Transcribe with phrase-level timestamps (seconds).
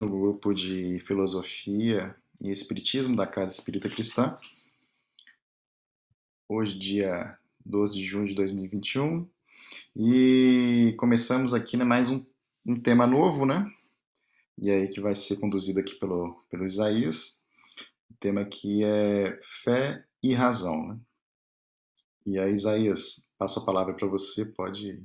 [0.00, 4.38] no grupo de Filosofia e Espiritismo da Casa Espírita Cristã.
[6.48, 9.28] Hoje, dia 12 de junho de 2021.
[9.96, 12.24] E começamos aqui né, mais um,
[12.64, 13.68] um tema novo, né?
[14.56, 17.44] E aí que vai ser conduzido aqui pelo, pelo Isaías.
[18.08, 21.00] O tema aqui é fé e razão, né?
[22.24, 25.02] E aí, Isaías, passo a palavra para você, pode,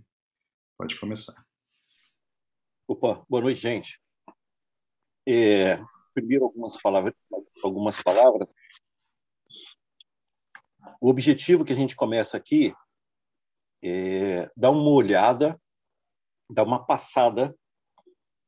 [0.78, 1.46] pode começar.
[2.86, 4.03] Opa, boa noite, gente.
[5.28, 5.82] É,
[6.14, 7.14] primeiro algumas palavras,
[7.64, 8.48] algumas palavras.
[11.00, 12.74] O objetivo que a gente começa aqui
[13.84, 15.60] é dar uma olhada,
[16.50, 17.56] dar uma passada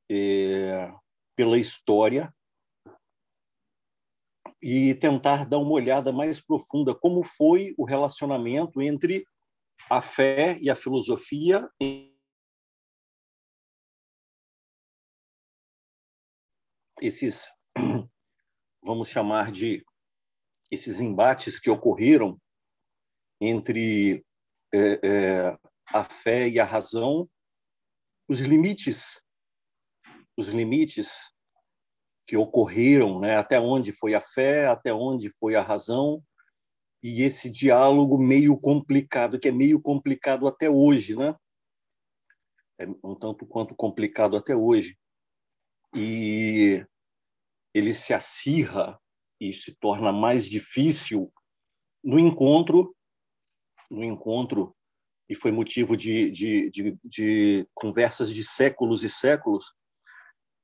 [0.09, 0.93] é,
[1.35, 2.33] pela história
[4.61, 9.25] e tentar dar uma olhada mais profunda como foi o relacionamento entre
[9.89, 11.69] a fé e a filosofia
[17.01, 17.51] esses,
[18.83, 19.85] vamos chamar de
[20.71, 22.39] esses embates que ocorreram
[23.39, 24.25] entre
[24.73, 25.59] é, é,
[25.93, 27.29] a fé e a razão,
[28.27, 29.21] os limites,
[30.37, 31.29] os limites
[32.27, 36.23] que ocorreram, né, até onde foi a fé, até onde foi a razão,
[37.03, 41.35] e esse diálogo meio complicado, que é meio complicado até hoje, né?
[42.79, 44.97] É um tanto quanto complicado até hoje
[45.95, 46.85] e
[47.73, 48.99] ele se acirra
[49.39, 51.31] e se torna mais difícil
[52.03, 52.95] no encontro,
[53.89, 54.75] no encontro
[55.29, 59.73] e foi motivo de, de, de, de conversas de séculos e séculos,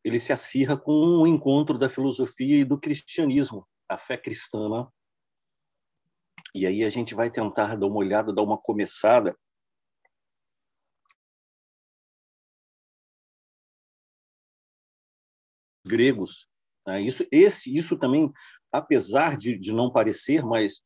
[0.03, 4.69] ele se acirra com o um encontro da filosofia e do cristianismo, a fé cristã.
[4.69, 4.87] Né?
[6.53, 9.35] E aí a gente vai tentar dar uma olhada, dar uma começada
[15.85, 16.47] gregos.
[16.85, 17.01] Né?
[17.01, 18.31] Isso, esse, isso também,
[18.71, 20.81] apesar de, de não parecer, mas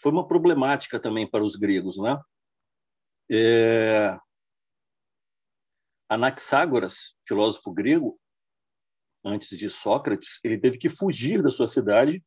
[0.00, 2.20] foi uma problemática também para os gregos, né?
[3.30, 4.18] É...
[6.08, 8.18] Anaxágoras, filósofo grego,
[9.24, 12.24] antes de Sócrates, ele teve que fugir da sua cidade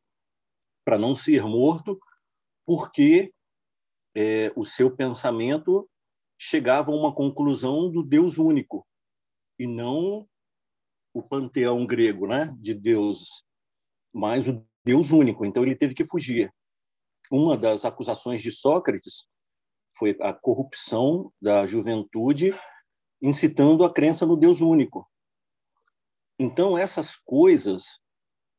[0.86, 2.00] para não ser morto,
[2.66, 3.34] porque
[4.16, 5.90] é, o seu pensamento
[6.40, 8.86] chegava a uma conclusão do Deus único
[9.60, 10.28] e não
[11.14, 13.44] o panteão grego, né, de deuses,
[14.14, 15.46] mas o Deus único.
[15.46, 16.54] Então ele teve que fugir.
[17.32, 19.28] Uma das acusações de Sócrates
[19.98, 22.54] foi a corrupção da juventude,
[23.22, 25.10] incitando a crença no Deus único.
[26.40, 28.00] Então essas coisas,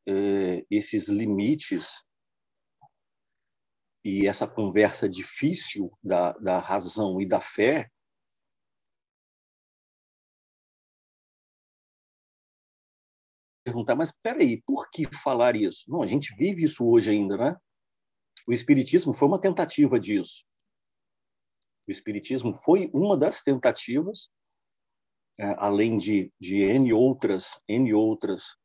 [0.07, 2.03] eh, esses limites
[4.05, 7.91] e essa conversa difícil da, da razão e da fé
[13.65, 15.85] perguntar, mas espera aí, por que falar isso?
[15.89, 17.57] Não, a gente vive isso hoje ainda, né?
[18.47, 20.45] O espiritismo foi uma tentativa disso.
[21.87, 24.29] O espiritismo foi uma das tentativas,
[25.39, 28.57] é, além de, de N outras, N outras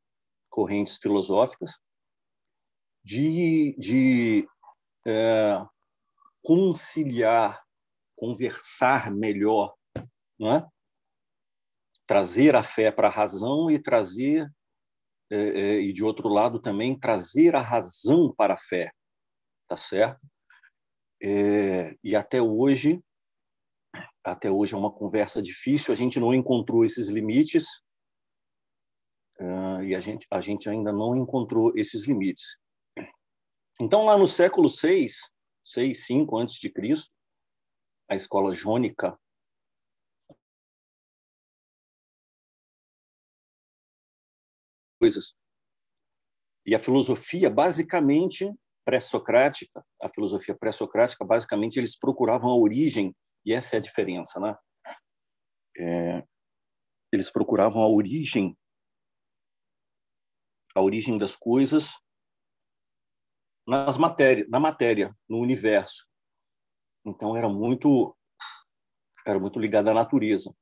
[0.50, 1.80] correntes filosóficas,
[3.04, 4.48] de, de
[5.06, 5.66] é,
[6.44, 7.64] conciliar,
[8.16, 9.76] conversar melhor,
[10.40, 10.68] não é?
[12.08, 14.50] trazer a fé para a razão e trazer
[15.30, 18.92] e de outro lado também trazer a razão para a fé,
[19.68, 20.20] tá certo?
[21.22, 23.02] É, e até hoje,
[24.24, 25.94] até hoje é uma conversa difícil.
[25.94, 27.66] A gente não encontrou esses limites
[29.84, 32.58] e a gente a gente ainda não encontrou esses limites.
[33.80, 35.30] Então lá no século 6,
[35.64, 37.12] 6, 5 antes de Cristo,
[38.10, 39.18] a escola jônica
[45.00, 45.34] coisas.
[46.66, 48.54] E a filosofia, basicamente,
[48.86, 53.16] pré-socrática, a filosofia pré-socrática, basicamente, eles procuravam a origem,
[53.46, 54.58] e essa é a diferença, né?
[55.78, 56.24] É,
[57.12, 58.58] eles procuravam a origem,
[60.76, 61.98] a origem das coisas
[63.68, 66.08] nas matéria, na matéria, no universo.
[67.06, 68.16] Então era muito
[69.26, 70.56] era muito ligado à natureza.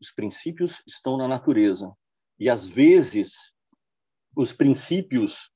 [0.00, 1.96] Os princípios estão na natureza.
[2.42, 3.54] E, às vezes,
[4.36, 5.48] os princípios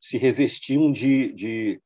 [0.00, 1.82] se revestiam de, de,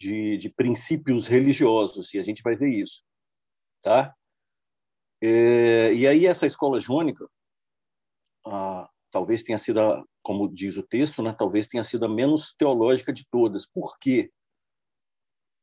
[0.00, 3.04] de, de princípios religiosos, e a gente vai ver isso.
[3.80, 4.12] Tá?
[5.22, 7.30] É, e aí, essa escola jônica,
[8.44, 12.52] ah, talvez tenha sido, a, como diz o texto, né, talvez tenha sido a menos
[12.54, 13.66] teológica de todas.
[13.66, 14.32] Por quê?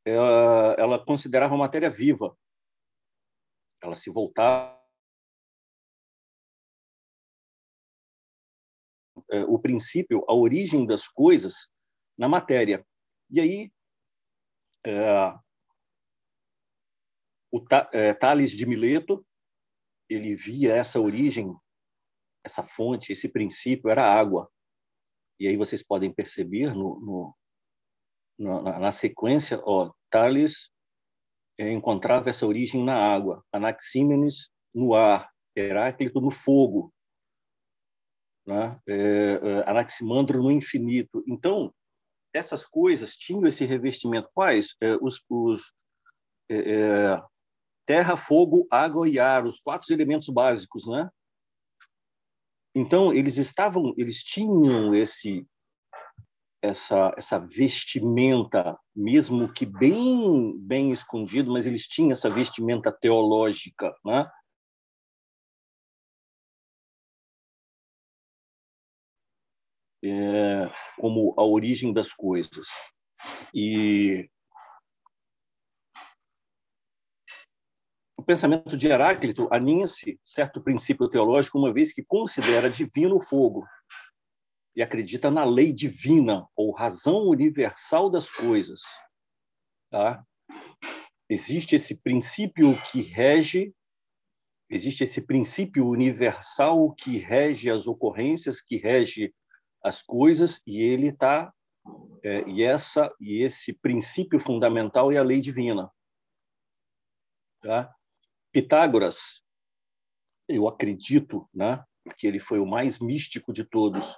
[0.05, 2.37] Ela, ela considerava matéria viva.
[3.81, 4.81] Ela se voltava
[9.47, 11.69] o princípio, a origem das coisas
[12.17, 12.85] na matéria.
[13.29, 13.71] E aí,
[14.85, 15.33] é,
[17.51, 19.25] o é, Tales de Mileto,
[20.09, 21.55] ele via essa origem,
[22.43, 24.49] essa fonte, esse princípio era a água.
[25.39, 27.35] E aí vocês podem perceber no, no
[28.37, 30.69] na, na, sequência, ó, Tales
[31.57, 36.92] é, encontrava essa origem na água, Anaxímenes no ar, Heráclito no fogo,
[38.45, 38.79] né?
[38.87, 41.23] é, é, Anaximandro no infinito.
[41.27, 41.73] Então,
[42.33, 44.29] essas coisas tinham esse revestimento.
[44.33, 44.75] Quais?
[44.81, 45.71] É, os, os
[46.49, 47.23] é, é,
[47.85, 51.09] terra, fogo, água e ar, os quatro elementos básicos, né?
[52.75, 55.45] Então eles estavam, eles tinham esse
[56.61, 64.27] essa essa vestimenta, mesmo que bem bem escondido, mas eles tinham essa vestimenta teológica, né?
[70.03, 70.69] É,
[70.99, 72.67] como a origem das coisas.
[73.55, 74.29] E
[78.23, 83.67] O pensamento de Heráclito aninha-se certo princípio teológico, uma vez que considera divino o fogo
[84.73, 88.79] e acredita na lei divina ou razão universal das coisas.
[89.91, 90.23] Tá?
[91.29, 93.75] Existe esse princípio que rege,
[94.69, 99.33] existe esse princípio universal que rege as ocorrências, que rege
[99.83, 101.53] as coisas, e ele está
[102.23, 105.91] é, e essa e esse princípio fundamental é a lei divina.
[107.61, 107.93] Tá?
[108.51, 109.43] Pitágoras,
[110.47, 111.83] eu acredito, né,
[112.17, 114.17] que ele foi o mais místico de todos,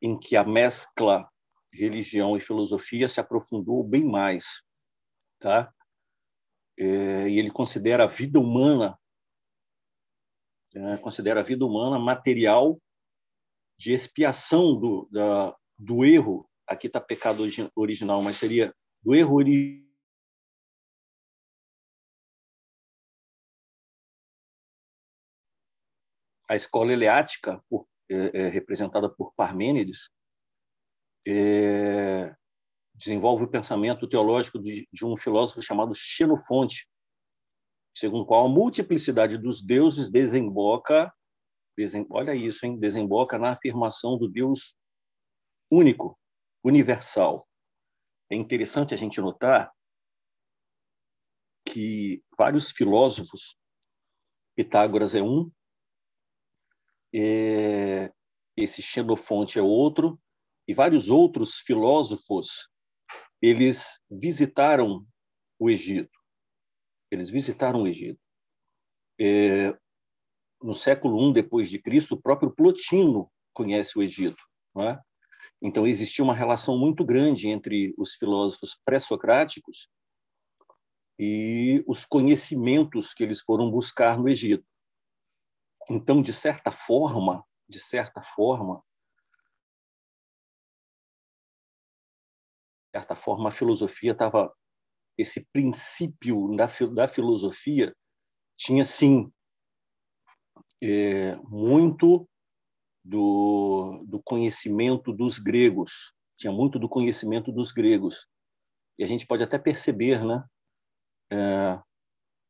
[0.00, 1.28] em que a mescla
[1.72, 4.62] religião e filosofia se aprofundou bem mais,
[5.38, 5.72] tá?
[6.78, 8.98] É, e ele considera a vida humana,
[10.74, 12.78] é, considera a vida humana material
[13.78, 16.48] de expiação do, da, do erro.
[16.66, 19.86] Aqui está pecado original, mas seria do erro original
[26.48, 30.10] a escola eleática, por, é, é, representada por Parmênides,
[31.26, 32.34] é,
[32.94, 36.88] desenvolve o pensamento teológico de, de, um filósofo chamado Xenofonte,
[37.96, 41.12] segundo o qual a multiplicidade dos deuses desemboca,
[42.10, 44.76] olha isso, hein, desemboca na afirmação do Deus
[45.70, 46.18] único,
[46.64, 47.46] universal.
[48.30, 49.72] É interessante a gente notar
[51.64, 53.56] que vários filósofos,
[54.56, 55.50] Pitágoras é um,
[57.14, 58.12] é,
[58.56, 60.18] esse Xenofonte é outro,
[60.68, 62.68] e vários outros filósofos,
[63.40, 65.06] eles visitaram
[65.58, 66.18] o Egito.
[67.10, 68.20] Eles visitaram o Egito.
[69.20, 69.78] É,
[70.66, 74.42] no século I depois de Cristo, o próprio Plotino conhece o Egito.
[74.78, 74.98] É?
[75.62, 79.88] Então existia uma relação muito grande entre os filósofos pré-socráticos
[81.18, 84.66] e os conhecimentos que eles foram buscar no Egito.
[85.88, 88.82] Então, de certa forma, de certa forma,
[92.86, 94.52] de certa forma, a filosofia estava
[95.16, 97.96] esse princípio da, da filosofia
[98.58, 99.32] tinha sim
[100.82, 102.28] é, muito
[103.04, 108.26] do, do conhecimento dos gregos, tinha muito do conhecimento dos gregos.
[108.98, 110.44] E a gente pode até perceber, né?
[111.32, 111.78] É,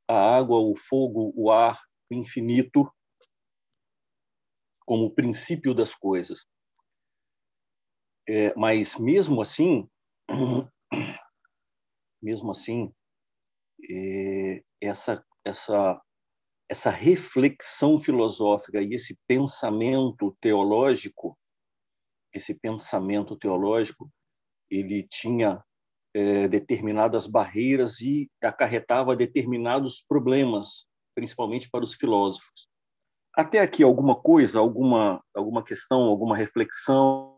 [0.08, 1.80] a água, o fogo, o ar,
[2.10, 2.90] o infinito
[4.86, 6.46] como o princípio das coisas.
[8.28, 9.88] É, mas mesmo assim,
[12.22, 12.92] mesmo assim,
[13.90, 16.00] é, essa essa
[16.68, 21.38] essa reflexão filosófica e esse pensamento teológico,
[22.32, 24.10] esse pensamento teológico,
[24.70, 25.62] ele tinha
[26.14, 32.68] é, determinadas barreiras e acarretava determinados problemas, principalmente para os filósofos.
[33.34, 37.35] Até aqui alguma coisa, alguma alguma questão, alguma reflexão?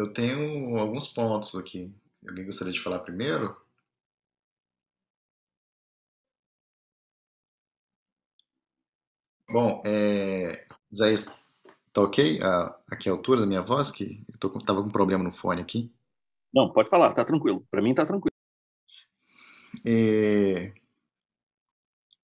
[0.00, 1.92] Eu tenho alguns pontos aqui.
[2.26, 3.54] Alguém gostaria de falar primeiro?
[9.46, 10.64] Bom, é...
[10.90, 11.38] Isaías,
[11.92, 12.40] tá ok?
[12.42, 15.30] Ah, aqui a altura da minha voz, que eu tô, tava com um problema no
[15.30, 15.92] fone aqui.
[16.54, 17.62] Não, pode falar, tá tranquilo.
[17.70, 18.30] Para mim tá tranquilo
[19.84, 20.72] é,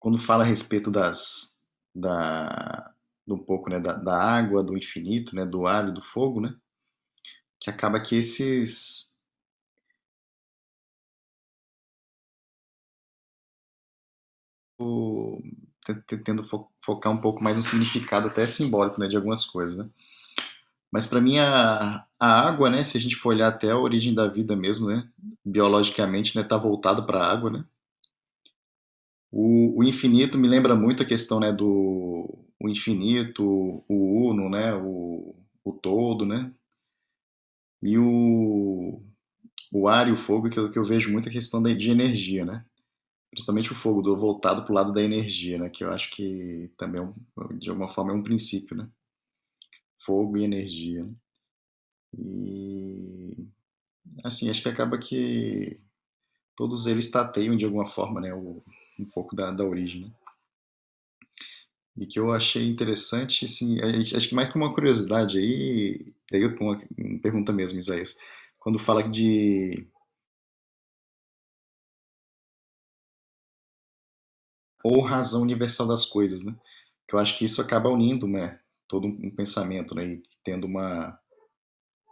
[0.01, 1.63] quando fala a respeito das
[1.95, 2.93] da
[3.29, 6.57] um pouco né, da, da, água, do infinito, né, do ar e do fogo, né,
[7.61, 9.15] que acaba que esses
[16.25, 19.89] tendo fo focar um pouco mais no significado até simbólico, né, de algumas coisas, né?
[20.91, 24.15] Mas para mim a, a água, né, se a gente for olhar até a origem
[24.15, 25.09] da vida mesmo, né,
[25.45, 27.65] biologicamente, né, tá voltado para a água, né?
[29.31, 33.45] O, o, infinito me lembra muito a questão, né, do o infinito,
[33.89, 35.35] o uno, né, o,
[35.65, 36.51] o todo, né?
[37.87, 39.01] E o,
[39.73, 42.45] o ar e o fogo, que eu, que eu vejo muito a questão de energia,
[42.45, 42.65] né?
[43.31, 45.69] Principalmente o fogo, do, voltado para o lado da energia, né?
[45.69, 48.89] Que eu acho que também, é de alguma forma, é um princípio, né?
[49.97, 51.05] Fogo e energia.
[51.05, 51.15] Né?
[52.19, 53.47] E,
[54.25, 55.79] assim, acho que acaba que
[56.57, 58.35] todos eles tateiam, de alguma forma, né?
[58.35, 58.65] O,
[58.99, 60.11] um pouco da, da origem, né?
[61.99, 63.79] E que eu achei interessante, assim,
[64.15, 66.79] acho que mais como uma curiosidade aí, daí eu uma,
[67.23, 68.19] pergunta mesmo, Isaías,
[68.59, 69.89] quando fala de
[74.85, 76.55] ou razão universal das coisas, né?
[77.09, 81.19] Que eu acho que isso acaba unindo, né, todo um pensamento, né, e tendo uma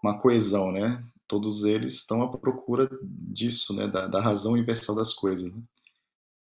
[0.02, 1.02] uma coesão, né?
[1.26, 5.62] Todos eles estão à procura disso, né, da, da razão universal das coisas, né?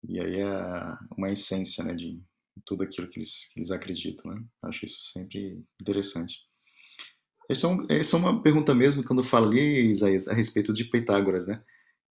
[0.07, 2.21] E aí é uma essência, né, de
[2.65, 4.41] tudo aquilo que eles, que eles acreditam, né?
[4.63, 6.37] Acho isso sempre interessante.
[7.49, 10.85] Essa é, um, essa é uma pergunta mesmo quando eu falei, Isaías, a respeito de
[10.85, 11.61] Pitágoras, né?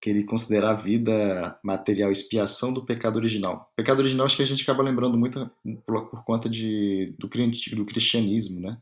[0.01, 3.71] Que ele considera a vida material expiação do pecado original.
[3.75, 5.49] Pecado original acho que a gente acaba lembrando muito
[5.85, 8.77] por, por conta de, do, do cristianismo, né?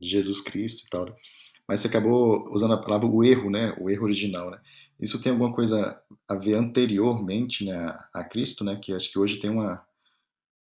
[0.00, 1.06] De Jesus Cristo e tal.
[1.06, 1.14] Né?
[1.68, 3.74] Mas você acabou usando a palavra o erro, né?
[3.80, 4.60] O erro original, né?
[5.00, 8.76] Isso tem alguma coisa a ver anteriormente né, a Cristo, né?
[8.76, 9.84] Que acho que hoje tem uma,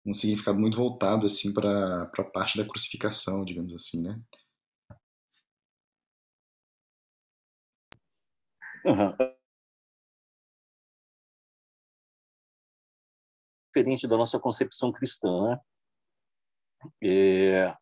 [0.04, 4.20] um significado muito voltado assim para a parte da crucificação, digamos assim, né?
[8.84, 9.14] Uhum.
[13.68, 15.60] Diferente da nossa concepção cristã, né?
[17.02, 17.76] É...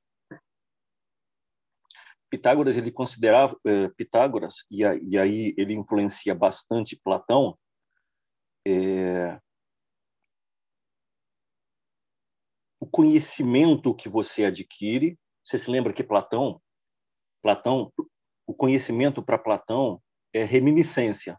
[2.31, 7.59] Pitágoras ele considerava é, Pitágoras e, a, e, aí ele influencia bastante Platão.
[8.67, 9.41] É...
[12.81, 16.61] O conhecimento que você adquire, você se lembra que Platão,
[17.43, 17.93] Platão,
[18.47, 20.01] o conhecimento para Platão
[20.33, 21.39] é reminiscência.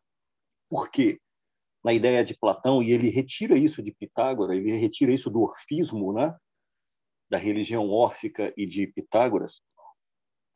[0.69, 1.19] Por quê?
[1.84, 6.12] Na ideia de Platão, e ele retira isso de Pitágoras, ele retira isso do orfismo,
[6.13, 6.36] né?
[7.29, 9.62] da religião órfica e de Pitágoras,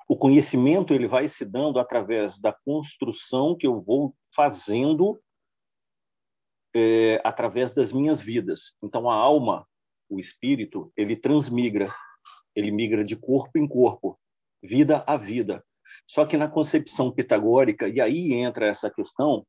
[0.10, 5.22] o conhecimento ele vai se dando através da construção que eu vou fazendo
[6.75, 8.75] é, através das minhas vidas.
[8.82, 9.68] Então, a alma,
[10.13, 11.93] o espírito, ele transmigra,
[12.55, 14.20] ele migra de corpo em corpo,
[14.62, 15.65] vida a vida.
[16.08, 19.46] Só que na concepção pitagórica, e aí entra essa questão,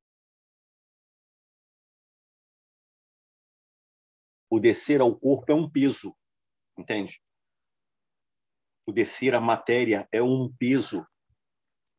[4.50, 6.16] o descer ao corpo é um peso,
[6.78, 7.20] entende?
[8.86, 11.06] O descer à matéria é um peso,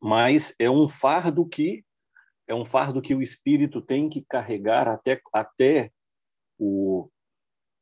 [0.01, 1.83] mas é um fardo que
[2.47, 5.91] é um fardo que o espírito tem que carregar até até
[6.59, 7.09] o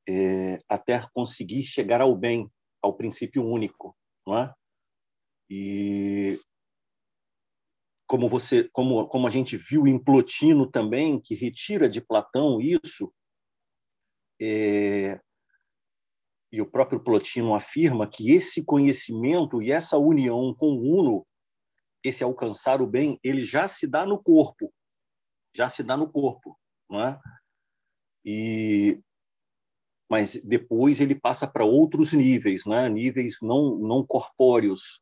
[0.08, 2.50] é, até conseguir chegar ao bem,
[2.82, 3.96] ao princípio único,
[4.26, 4.54] não é?
[5.50, 6.40] E
[8.08, 13.14] como você, como como a gente viu em Plotino também, que retira de Platão isso,
[14.42, 15.20] é,
[16.52, 21.28] e o próprio Plotino afirma que esse conhecimento e essa união com o uno,
[22.04, 24.72] esse alcançar o bem, ele já se dá no corpo,
[25.56, 26.56] já se dá no corpo,
[26.90, 27.20] não é?
[28.24, 29.02] E
[30.13, 32.88] mas depois ele passa para outros níveis, né?
[32.88, 35.01] níveis não, não corpóreos,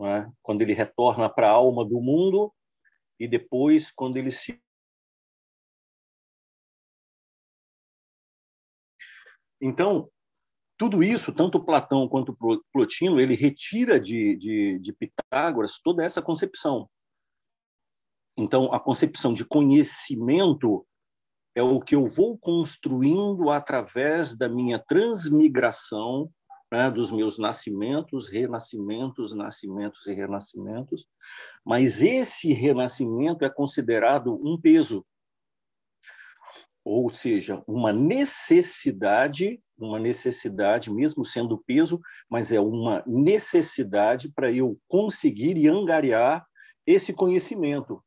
[0.00, 0.30] é?
[0.40, 2.54] quando ele retorna para a alma do mundo
[3.18, 4.62] e depois quando ele se
[9.60, 10.08] então
[10.78, 12.38] tudo isso tanto Platão quanto
[12.72, 16.88] Plotino ele retira de, de, de Pitágoras toda essa concepção
[18.38, 20.86] então a concepção de conhecimento
[21.56, 26.30] é o que eu vou construindo através da minha transmigração
[26.70, 31.08] né, dos meus nascimentos, renascimentos, nascimentos e renascimentos,
[31.64, 35.02] mas esse renascimento é considerado um peso,
[36.84, 41.98] ou seja, uma necessidade, uma necessidade, mesmo sendo peso,
[42.28, 46.46] mas é uma necessidade para eu conseguir e angariar
[46.86, 48.04] esse conhecimento,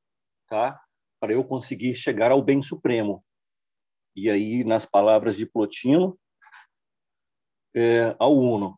[0.47, 0.79] tá?
[1.19, 3.23] Para eu conseguir chegar ao bem supremo.
[4.15, 6.17] E aí, nas palavras de Plotino,
[7.75, 8.77] é, ao Uno.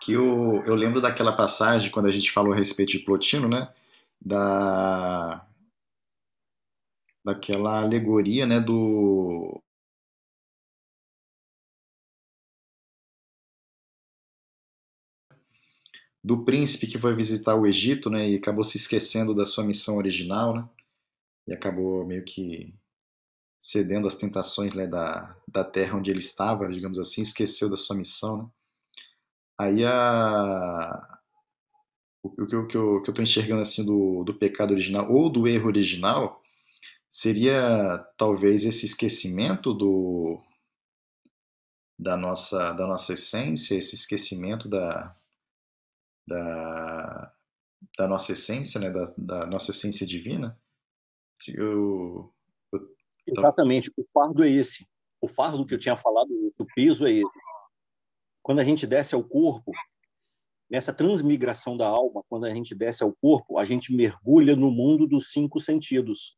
[0.00, 3.72] Que eu, eu lembro daquela passagem, quando a gente falou a respeito de Plotino, né?
[4.24, 5.46] da
[7.24, 9.62] daquela alegoria, né, do
[16.24, 19.98] do príncipe que foi visitar o Egito, né, e acabou se esquecendo da sua missão
[19.98, 20.66] original, né,
[21.46, 22.74] e acabou meio que
[23.60, 27.94] cedendo às tentações né, da, da terra onde ele estava, digamos assim, esqueceu da sua
[27.94, 28.48] missão, né.
[29.56, 31.20] Aí a,
[32.22, 35.66] o, que, eu, que eu estou enxergando assim do, do pecado original ou do erro
[35.66, 36.42] original
[37.08, 40.42] seria talvez esse esquecimento do,
[41.96, 45.14] da nossa, da nossa essência, esse esquecimento da,
[46.26, 47.34] da,
[47.98, 50.58] da nossa essência, né, da, da nossa essência divina.
[51.56, 52.32] Eu,
[52.72, 52.94] eu,
[53.26, 54.86] Exatamente, o fardo é esse.
[55.20, 57.40] O fardo que eu tinha falado, o peso é esse.
[58.42, 59.72] Quando a gente desce ao corpo,
[60.70, 65.06] nessa transmigração da alma, quando a gente desce ao corpo, a gente mergulha no mundo
[65.06, 66.36] dos cinco sentidos.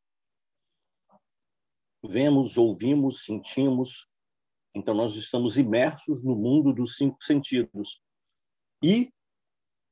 [2.05, 4.07] Vemos, ouvimos, sentimos.
[4.75, 8.00] Então, nós estamos imersos no mundo dos cinco sentidos.
[8.83, 9.11] E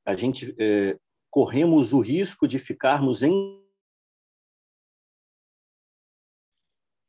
[0.05, 0.99] a gente é,
[1.31, 3.33] corremos o risco de ficarmos em.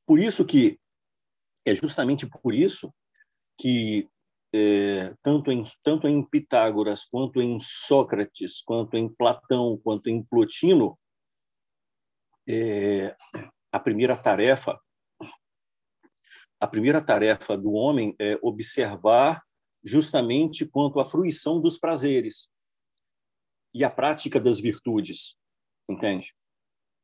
[0.08, 0.80] Por isso que
[1.66, 2.94] é justamente por isso
[3.60, 4.10] que
[4.54, 10.98] é, tanto em tanto em Pitágoras quanto em Sócrates, quanto em Platão, quanto em Plotino,
[12.48, 13.16] é,
[13.72, 14.80] a primeira tarefa
[16.60, 19.44] a primeira tarefa do homem é observar
[19.84, 22.50] justamente quanto à fruição dos prazeres
[23.76, 25.36] e a prática das virtudes,
[25.90, 26.34] entende?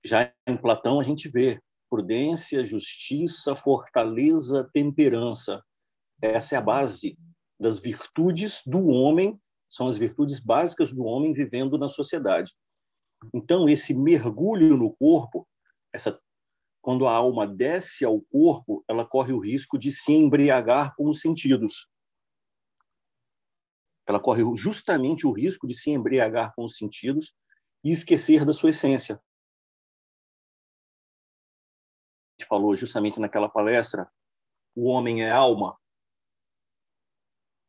[0.05, 5.61] Já em Platão a gente vê prudência, justiça, fortaleza, temperança.
[6.21, 7.17] Essa é a base
[7.59, 9.37] das virtudes do homem,
[9.69, 12.53] são as virtudes básicas do homem vivendo na sociedade.
[13.33, 15.45] Então, esse mergulho no corpo,
[15.93, 16.17] essa
[16.81, 21.19] quando a alma desce ao corpo, ela corre o risco de se embriagar com os
[21.21, 21.87] sentidos
[24.07, 27.33] ela corre justamente o risco de se embriagar com os sentidos
[27.83, 29.15] e esquecer da sua essência.
[32.27, 34.11] A gente falou justamente naquela palestra,
[34.75, 35.77] o homem é alma.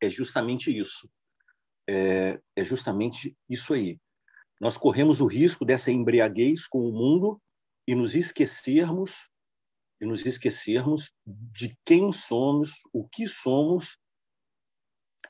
[0.01, 1.11] É justamente isso.
[1.89, 4.01] É, é justamente isso aí.
[4.61, 7.41] Nós corremos o risco dessa embriaguez com o mundo
[7.87, 9.29] e nos esquecermos
[10.01, 13.99] e nos esquecermos de quem somos, o que somos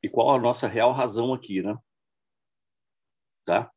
[0.02, 1.76] e qual a nossa real razão aqui, né?
[3.44, 3.70] Tá?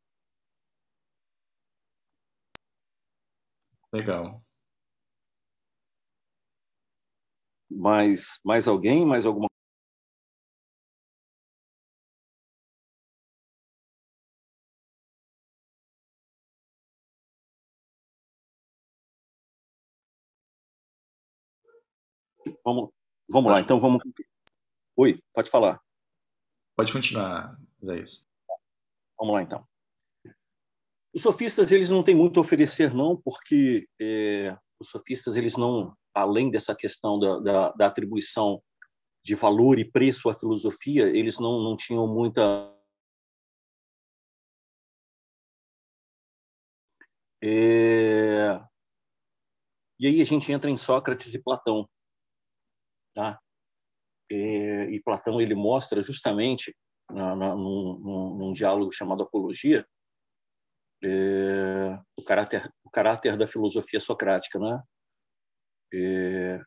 [3.92, 4.44] Legal.
[7.70, 9.06] Mais, mais alguém?
[9.06, 9.48] Mais alguma
[22.64, 22.90] Vamos,
[23.30, 24.02] vamos lá, então vamos.
[24.98, 25.85] Oi, pode falar.
[26.76, 28.28] Pode continuar, Isaías.
[29.18, 29.66] Vamos lá, então.
[31.14, 35.96] Os sofistas eles não têm muito a oferecer, não, porque é, os sofistas eles não,
[36.14, 38.62] além dessa questão da, da, da, atribuição
[39.24, 42.70] de valor e preço à filosofia, eles não, não tinham muita
[47.48, 48.60] É...
[50.00, 51.88] E aí a gente entra em Sócrates e Platão,
[53.14, 53.40] tá?
[54.32, 56.76] É, e Platão ele mostra justamente
[57.12, 59.86] na, na, num, num, diálogo chamado Apologia
[61.04, 64.82] é, o caráter o caráter da filosofia socrática, né?
[65.94, 66.62] É,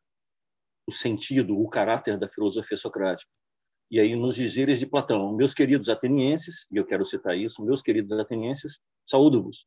[0.86, 3.30] o sentido, o caráter da filosofia socrática.
[3.90, 7.82] E aí nos dizeres de Platão, meus queridos atenienses, e eu quero citar isso, meus
[7.82, 9.66] queridos atenienses, saúdo-vos.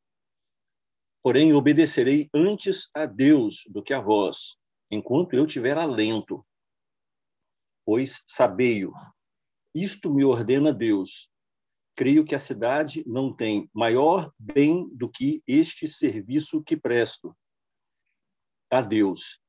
[1.23, 4.55] Porém obedecerei antes a Deus do que a vós,
[4.91, 6.45] enquanto eu tiver alento
[7.85, 8.93] pois sabei-o.
[9.73, 11.29] Isto me ordena Deus.
[11.95, 17.35] Creio que a cidade não tem maior bem do que este serviço que presto
[18.71, 19.39] a Deus.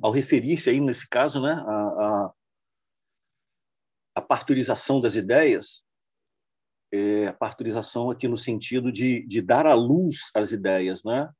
[0.00, 2.34] Ao referir-se aí, nesse caso, né, a, a,
[4.16, 5.84] a parturização das ideias,
[6.92, 11.30] é, a parturização aqui no sentido de, de dar à luz as ideias, né?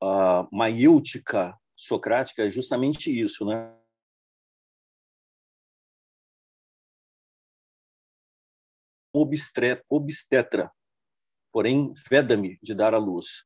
[0.00, 3.77] A maiêutica socrática é justamente isso, né?
[9.20, 10.72] Obstetra,
[11.52, 13.44] porém veda-me de dar à luz.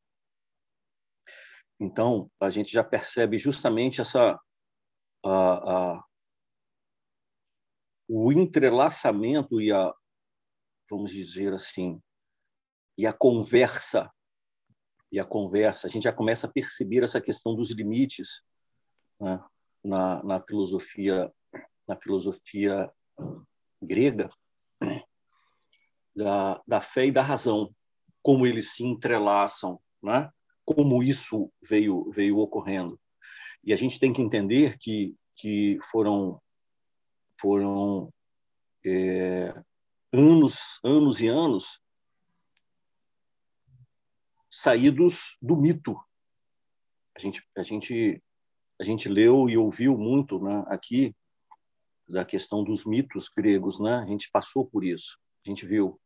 [1.80, 4.40] Então, a gente já percebe justamente essa
[5.24, 6.04] a, a,
[8.08, 9.92] o entrelaçamento e a
[10.90, 12.00] vamos dizer assim
[12.98, 14.12] e a conversa
[15.10, 18.42] e a conversa, a gente já começa a perceber essa questão dos limites
[19.20, 19.42] né?
[19.82, 21.32] na, na filosofia
[21.86, 22.92] na filosofia
[23.80, 24.30] grega
[26.14, 27.74] da, da fé e da razão,
[28.22, 30.30] como eles se entrelaçam, né?
[30.64, 32.98] como isso veio veio ocorrendo.
[33.64, 36.40] E a gente tem que entender que que foram
[37.40, 38.12] foram
[38.84, 39.54] é,
[40.12, 41.80] anos anos e anos
[44.50, 45.98] saídos do mito.
[47.16, 48.22] A gente a gente
[48.80, 51.14] a gente leu e ouviu muito, né, aqui
[52.08, 53.94] da questão dos mitos gregos, né?
[53.96, 56.00] A gente passou por isso, a gente viu.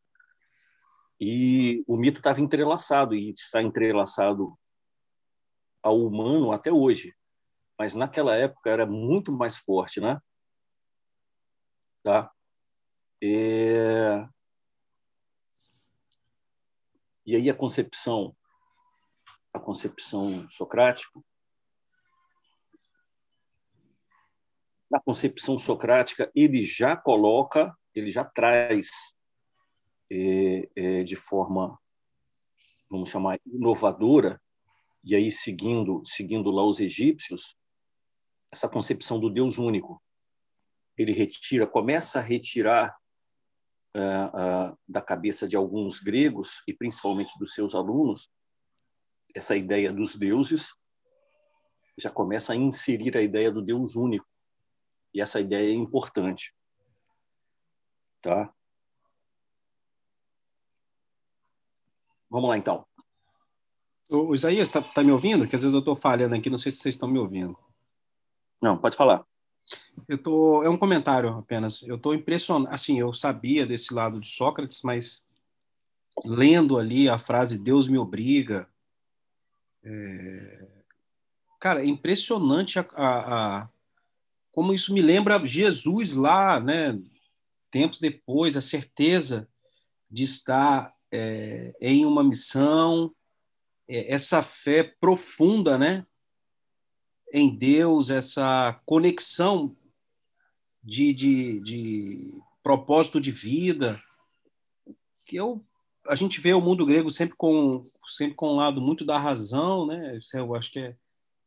[1.20, 4.59] E o mito estava entrelaçado e está entrelaçado
[5.83, 7.14] ao humano até hoje.
[7.79, 10.20] Mas naquela época era muito mais forte, né?
[12.02, 12.31] Tá?
[13.22, 14.26] É...
[17.24, 18.37] E aí a concepção,
[19.52, 21.20] a concepção socrática,
[24.90, 29.15] na concepção socrática ele já coloca, ele já traz
[30.11, 31.79] de forma,
[32.90, 34.40] vamos chamar, inovadora,
[35.03, 37.57] e aí seguindo, seguindo lá os egípcios,
[38.51, 40.03] essa concepção do Deus único.
[40.97, 42.97] Ele retira, começa a retirar
[43.95, 48.31] uh, uh, da cabeça de alguns gregos, e principalmente dos seus alunos,
[49.35, 50.75] essa ideia dos deuses,
[51.99, 54.27] já começa a inserir a ideia do Deus único.
[55.14, 56.55] E essa ideia é importante.
[58.21, 58.53] Tá?
[62.31, 62.85] Vamos lá, então.
[64.11, 65.47] O Isaías, está tá me ouvindo?
[65.49, 67.57] Que às vezes eu estou falhando aqui, não sei se vocês estão me ouvindo.
[68.62, 69.25] Não, pode falar.
[70.09, 71.83] Eu tô, é um comentário apenas.
[71.83, 72.73] Eu estou impressionado.
[72.75, 75.27] Assim, eu sabia desse lado de Sócrates, mas
[76.25, 78.69] lendo ali a frase Deus me obriga,
[79.85, 80.69] é...
[81.61, 83.69] cara, é impressionante a, a, a,
[84.53, 86.99] como isso me lembra Jesus lá, né?
[87.71, 89.49] Tempos depois, a certeza
[90.11, 93.14] de estar é, em uma missão,
[93.88, 96.07] é, essa fé profunda, né?
[97.33, 99.77] Em Deus, essa conexão
[100.83, 104.01] de, de, de propósito de vida,
[105.25, 105.64] que eu,
[106.07, 109.87] a gente vê o mundo grego sempre com sempre com um lado muito da razão,
[109.87, 110.16] né?
[110.16, 110.97] Isso eu acho que é,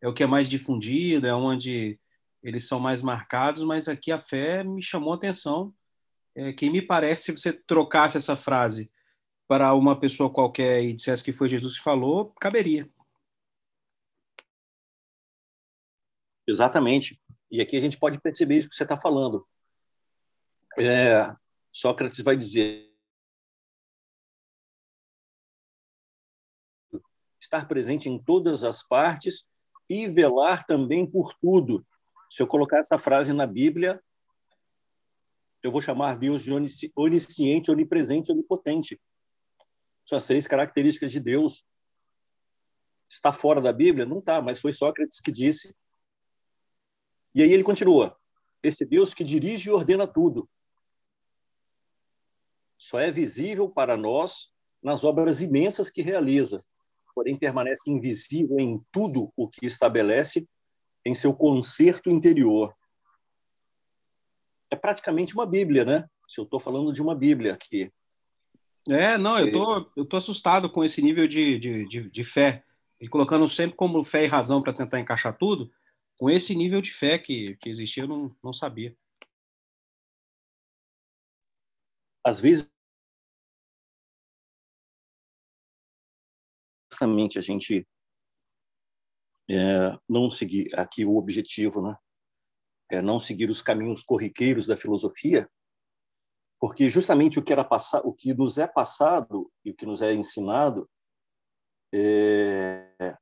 [0.02, 1.98] é o que é mais difundido, é onde
[2.44, 5.74] eles são mais marcados, mas aqui a fé me chamou a atenção.
[6.36, 8.90] É, que me parece, se você trocasse essa frase
[9.50, 12.88] para uma pessoa qualquer e dissesse que foi Jesus que falou, caberia.
[16.48, 17.20] Exatamente.
[17.50, 19.48] E aqui a gente pode perceber isso que você está falando.
[20.78, 21.36] É,
[21.72, 22.94] Sócrates vai dizer:
[27.42, 29.48] estar presente em todas as partes
[29.90, 31.84] e velar também por tudo,
[32.30, 34.00] se eu colocar essa frase na Bíblia,
[35.64, 36.52] eu vou chamar Deus de
[36.96, 39.02] onisciente, onipresente, onipotente.
[40.10, 41.64] São as três características de Deus.
[43.08, 44.08] Está fora da Bíblia?
[44.08, 45.72] Não está, mas foi Sócrates que disse.
[47.36, 48.18] E aí ele continua:
[48.64, 50.50] esse Deus que dirige e ordena tudo.
[52.76, 56.66] Só é visível para nós nas obras imensas que realiza,
[57.14, 60.50] porém permanece invisível em tudo o que estabelece
[61.06, 62.76] em seu concerto interior.
[64.72, 66.10] É praticamente uma Bíblia, né?
[66.28, 67.94] Se eu estou falando de uma Bíblia aqui.
[68.90, 72.64] É, não, eu tô, eu tô assustado com esse nível de, de, de, de fé.
[73.00, 75.72] E colocando sempre como fé e razão para tentar encaixar tudo,
[76.18, 78.96] com esse nível de fé que, que existia, eu não, não sabia.
[82.26, 82.70] Às vezes,
[86.92, 87.88] justamente a gente
[89.50, 91.96] é, não seguir aqui o objetivo, né?
[92.92, 95.50] É não seguir os caminhos corriqueiros da filosofia,
[96.60, 100.02] porque justamente o que era passar, o que nos é passado e o que nos
[100.02, 100.90] é ensinado
[101.94, 103.18] é,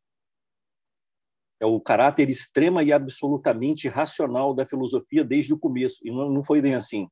[1.60, 6.43] é o caráter extrema e absolutamente racional da filosofia desde o começo e não, não
[6.43, 7.08] foi bem assim.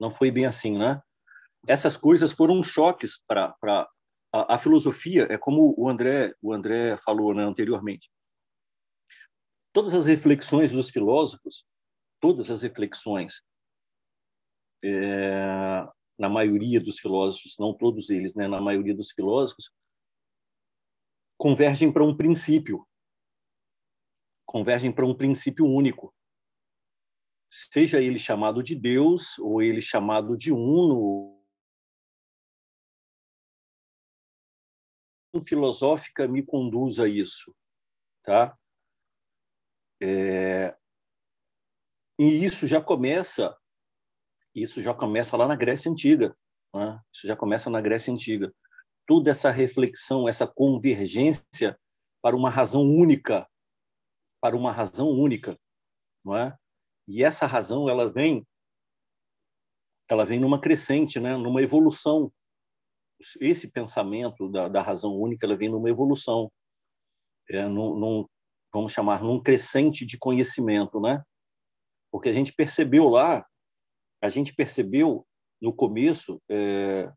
[0.00, 1.02] Não foi bem assim, né?
[1.66, 3.54] Essas coisas foram choques para
[4.32, 8.08] a, a, filosofia é como o André o André falou né, anteriormente.
[9.72, 11.64] Todas as reflexões dos filósofos,
[12.20, 13.42] todas as reflexões,
[14.84, 19.72] é, na maioria dos filósofos, não todos eles, né, na maioria dos filósofos,
[21.38, 22.86] convergem para um princípio,
[24.46, 26.14] convergem para um princípio único,
[27.50, 31.42] seja ele chamado de Deus ou ele chamado de Uno
[35.46, 37.54] filosófica me conduz a isso,
[38.22, 38.56] tá?
[40.00, 40.76] É...
[42.18, 43.56] E isso já começa,
[44.54, 46.36] isso já começa lá na Grécia antiga,
[46.74, 47.00] né?
[47.12, 48.52] isso já começa na Grécia antiga.
[49.06, 51.78] Toda essa reflexão, essa convergência
[52.22, 53.48] para uma razão única,
[54.40, 55.58] para uma razão única,
[56.24, 56.56] não é?
[57.08, 58.46] E essa razão ela vem,
[60.08, 61.36] ela vem numa crescente, né?
[61.36, 62.32] Numa evolução
[63.40, 66.50] esse pensamento da, da razão única ela vem numa evolução,
[67.48, 68.28] é, num, num,
[68.72, 71.22] vamos chamar, num crescente de conhecimento, né?
[72.10, 73.46] Porque a gente percebeu lá,
[74.22, 75.26] a gente percebeu
[75.60, 77.12] no começo é,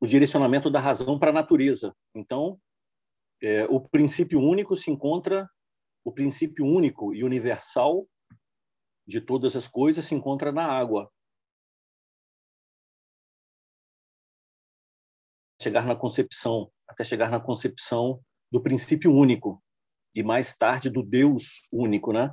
[0.00, 1.94] o direcionamento da razão para a natureza.
[2.14, 2.58] Então,
[3.42, 5.48] é, o princípio único se encontra,
[6.04, 8.08] o princípio único e universal
[9.06, 11.10] de todas as coisas se encontra na água.
[15.60, 19.62] chegar na concepção, até chegar na concepção do princípio único
[20.14, 22.32] e mais tarde do Deus único, né?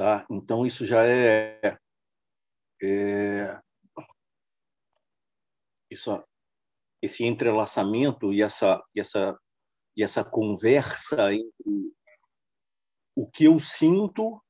[0.00, 0.24] Tá?
[0.30, 1.76] Então isso já é,
[2.82, 3.60] é
[5.90, 6.24] isso,
[7.02, 9.38] esse entrelaçamento e essa e essa
[9.94, 11.92] e essa conversa entre
[13.14, 14.42] o que eu sinto,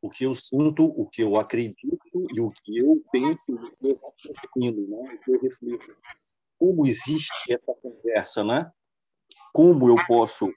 [0.00, 3.90] o que eu sinto, o que eu acredito e o que eu penso, o que
[3.90, 5.14] eu raciocino, né?
[5.14, 5.96] o que eu reflito.
[6.58, 8.72] Como existe essa conversa, né?
[9.52, 10.50] Como eu posso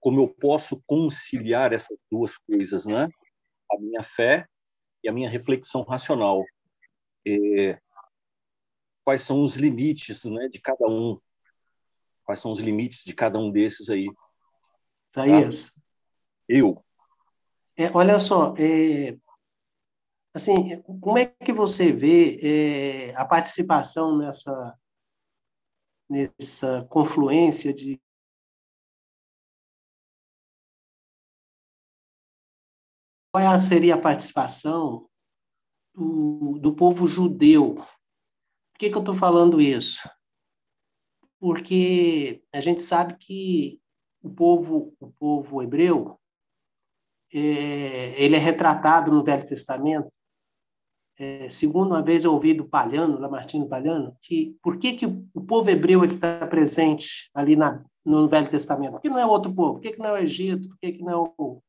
[0.00, 3.08] como eu posso conciliar essas duas coisas, né?
[3.70, 4.46] A minha fé
[5.02, 6.44] e a minha reflexão racional.
[7.26, 7.78] É,
[9.04, 11.18] quais são os limites, né, de cada um?
[12.24, 14.06] Quais são os limites de cada um desses aí?
[15.10, 15.74] Isaías.
[15.74, 15.82] Tá?
[16.48, 16.84] Eu.
[17.76, 19.16] É, olha só, é,
[20.34, 24.78] assim, como é que você vê é, a participação nessa,
[26.08, 28.00] nessa confluência de
[33.32, 35.08] qual seria a participação
[35.94, 37.74] do, do povo judeu?
[37.74, 40.08] Por que, que eu estou falando isso?
[41.40, 43.80] Porque a gente sabe que
[44.22, 46.18] o povo, o povo hebreu
[47.32, 50.10] é, ele é retratado no Velho Testamento.
[51.18, 55.44] É, segundo uma vez eu ouvi do Palhano, Lamartine Palhano, que por que, que o
[55.44, 58.92] povo hebreu é que está presente ali na, no Velho Testamento?
[58.92, 59.74] Por que não é outro povo?
[59.74, 60.68] Por que, que não é o Egito?
[60.68, 61.62] Por que, que não é o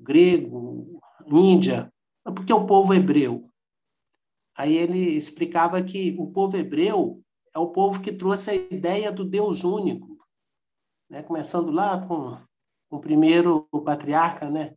[0.00, 1.92] grego, Índia?
[2.24, 3.50] Porque o povo hebreu.
[4.56, 7.22] Aí ele explicava que o povo hebreu
[7.54, 10.18] é o povo que trouxe a ideia do Deus único,
[11.08, 11.22] né?
[11.22, 12.38] começando lá com
[12.90, 14.74] o primeiro patriarca, né?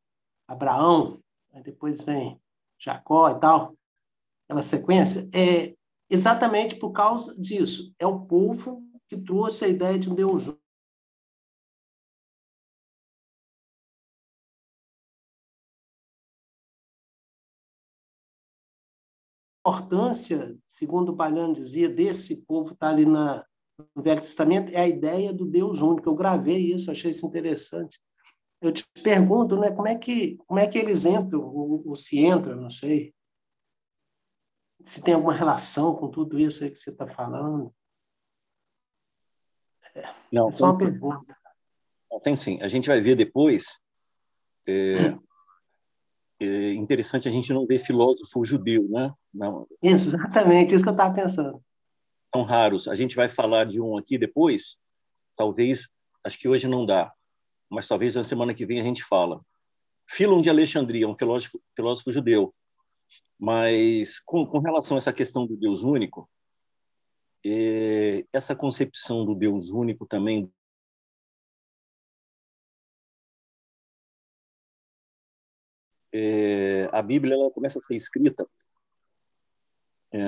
[0.47, 1.19] Abraão,
[1.63, 2.39] depois vem
[2.77, 3.75] Jacó e tal,
[4.45, 5.75] aquela sequência, é
[6.09, 7.93] exatamente por causa disso.
[7.97, 10.55] É o povo que trouxe a ideia de um Deus
[19.73, 23.43] importância, segundo o Palhano dizia, desse povo estar tá ali na,
[23.95, 26.09] no Velho Testamento é a ideia do Deus único.
[26.09, 27.99] Eu gravei isso, achei isso interessante.
[28.61, 32.19] Eu te pergunto, né, como é que como é que eles entram, ou, ou se
[32.19, 33.13] entra, não sei,
[34.85, 37.73] se tem alguma relação com tudo isso aí que você está falando.
[39.95, 41.37] É, não, é só uma pergunta.
[42.11, 42.61] Não, tem sim.
[42.61, 43.65] A gente vai ver depois.
[44.67, 44.93] É,
[46.39, 49.11] é interessante a gente não ver filósofo judeu, né?
[49.33, 49.67] Não.
[49.81, 51.61] Exatamente, isso que eu estava pensando
[52.33, 52.87] são raros.
[52.87, 54.77] A gente vai falar de um aqui depois,
[55.37, 55.87] talvez,
[56.23, 57.13] acho que hoje não dá,
[57.69, 59.39] mas talvez na semana que vem a gente fala.
[60.09, 62.53] Filon de Alexandria, um filósofo, filósofo judeu.
[63.39, 66.29] Mas com, com, relação a essa questão do Deus único,
[67.45, 70.51] é, essa concepção do Deus único também
[76.13, 78.47] é, a Bíblia ela começa a ser escrita
[80.13, 80.21] é,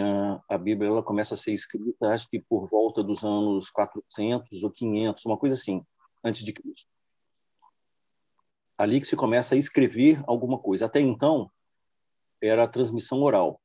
[0.50, 4.71] a Bíblia ela começa a ser escrita, acho que por volta dos anos 400 ou
[4.71, 5.86] 500, uma coisa assim,
[6.24, 6.89] antes de Cristo.
[8.76, 10.88] Ali que se começa a escrever alguma coisa.
[10.88, 11.52] Até então,
[12.41, 13.62] era a transmissão oral.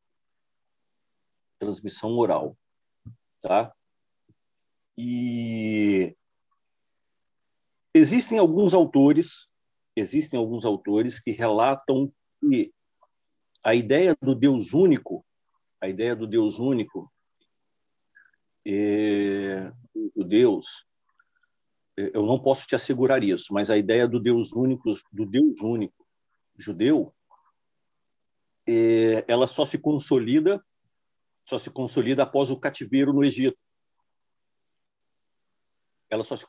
[1.59, 2.57] Transmissão oral.
[3.41, 3.75] Tá?
[4.99, 6.15] E
[7.95, 9.49] existem alguns autores,
[9.97, 12.73] existem alguns autores que relatam que
[13.63, 15.25] a ideia do Deus único
[15.81, 17.11] a ideia do Deus único,
[18.67, 19.73] é,
[20.15, 20.87] Deus,
[21.97, 25.61] é, eu não posso te assegurar isso, mas a ideia do Deus único, do Deus
[25.63, 26.07] único
[26.59, 27.15] judeu,
[28.69, 30.63] é, ela só se consolida,
[31.49, 33.59] só se consolida após o cativeiro no Egito.
[36.11, 36.47] Ela só se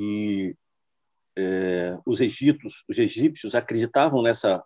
[0.00, 0.56] e
[1.36, 4.64] é, os egípcios, os egípcios acreditavam nessa,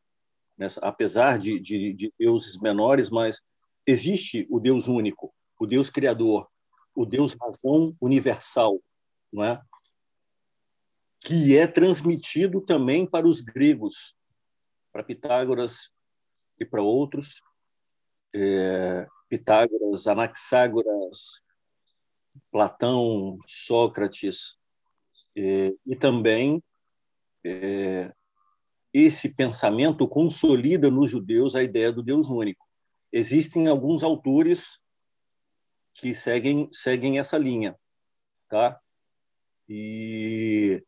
[0.56, 3.40] nessa apesar de, de, de deuses menores, mas
[3.84, 6.48] existe o Deus único, o Deus criador,
[6.94, 8.80] o Deus razão universal,
[9.32, 9.60] não é?
[11.18, 14.14] que é transmitido também para os gregos,
[14.92, 15.90] para Pitágoras
[16.60, 17.42] e para outros,
[18.32, 21.40] é, Pitágoras, Anaxágoras,
[22.52, 24.58] Platão, Sócrates,
[25.36, 26.62] é, e também
[27.44, 28.12] é,
[28.92, 32.64] esse pensamento consolida nos judeus a ideia do Deus único.
[33.12, 34.78] Existem alguns autores
[35.94, 37.76] que seguem seguem essa linha,
[38.48, 38.80] tá?
[39.68, 40.82] E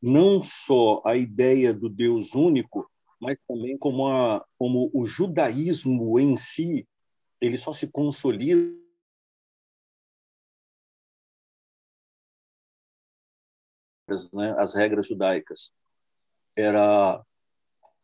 [0.00, 6.36] não só a ideia do Deus único, mas também como a, como o judaísmo em
[6.36, 6.86] si,
[7.40, 8.87] ele só se consolida
[14.32, 15.70] né, as regras judaicas.
[16.56, 17.22] Era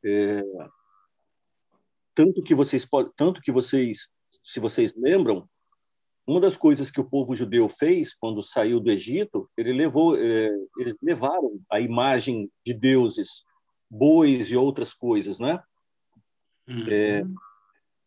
[0.05, 0.43] é,
[2.14, 2.87] tanto que vocês
[3.17, 4.09] tanto que vocês,
[4.43, 5.49] se vocês lembram,
[6.27, 10.51] uma das coisas que o povo judeu fez quando saiu do Egito, ele levou, é,
[10.79, 13.43] eles levaram a imagem de deuses,
[13.90, 15.62] bois e outras coisas, né?
[16.67, 16.88] Uhum.
[16.88, 17.23] É,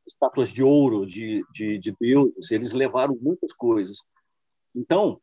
[0.07, 3.99] estátuas de ouro de, de, de deuses, eles levaram muitas coisas.
[4.73, 5.21] Então,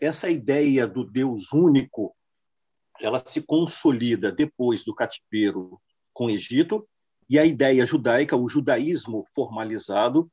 [0.00, 2.14] essa ideia do Deus único,
[3.00, 5.80] ela se consolida depois do cativeiro
[6.12, 6.86] com o Egito,
[7.28, 10.30] e a ideia judaica, o judaísmo formalizado,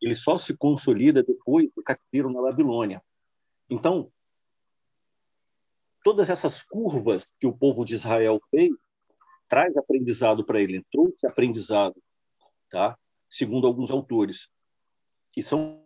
[0.00, 3.02] ele só se consolida depois do cativeiro na Babilônia.
[3.68, 4.10] Então,
[6.02, 8.72] todas essas curvas que o povo de Israel fez
[9.48, 12.00] traz aprendizado para ele, trouxe aprendizado,
[12.70, 12.96] tá?
[13.28, 14.48] Segundo alguns autores,
[15.32, 15.84] que são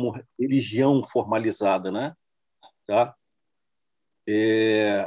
[0.00, 2.14] como religião formalizada, né?
[2.86, 3.14] Tá?
[4.26, 5.06] É...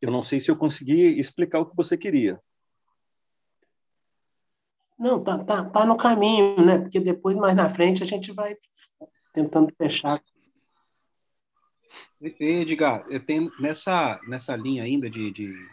[0.00, 2.38] Eu não sei se eu consegui explicar o que você queria.
[4.98, 6.78] Não, tá, tá, tá no caminho, né?
[6.78, 8.54] Porque depois, mais na frente, a gente vai
[9.32, 10.22] tentando fechar.
[12.20, 15.68] Edgar, eu tenho nessa, nessa linha ainda de, de,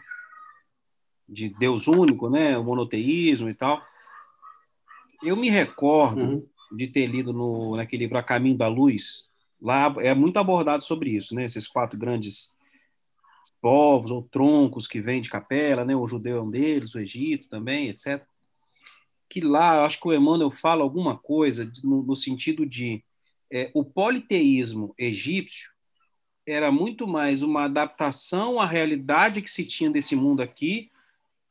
[1.28, 2.56] de Deus único, né?
[2.56, 3.82] O monoteísmo e tal.
[5.22, 9.28] Eu me recordo uhum de ter lido no, naquele livro A Caminho da Luz,
[9.60, 11.44] lá é muito abordado sobre isso, né?
[11.44, 12.52] Esses quatro grandes
[13.60, 15.96] povos ou troncos que vêm de Capela, né?
[15.96, 18.22] O judeu é um deles, o Egito também, etc.
[19.28, 23.02] Que lá, acho que o Emmanuel fala alguma coisa no, no sentido de
[23.50, 25.70] é, o politeísmo egípcio
[26.46, 30.90] era muito mais uma adaptação à realidade que se tinha desse mundo aqui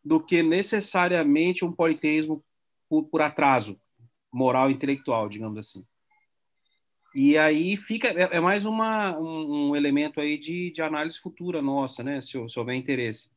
[0.03, 2.43] do que necessariamente um politeísmo
[2.89, 3.79] por, por atraso,
[4.33, 5.85] moral intelectual, digamos assim.
[7.15, 11.61] E aí fica é, é mais uma, um, um, elemento aí de, de análise futura
[11.61, 12.19] nossa, né?
[12.19, 13.29] Se, se houver interesse.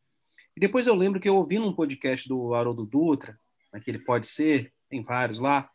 [0.57, 3.39] E depois eu lembro que eu ouvi num podcast do Haroldo Dutra,
[3.71, 5.69] aquele pode ser, tem vários lá,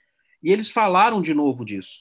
[0.43, 1.99] e eles falaram de novo disso,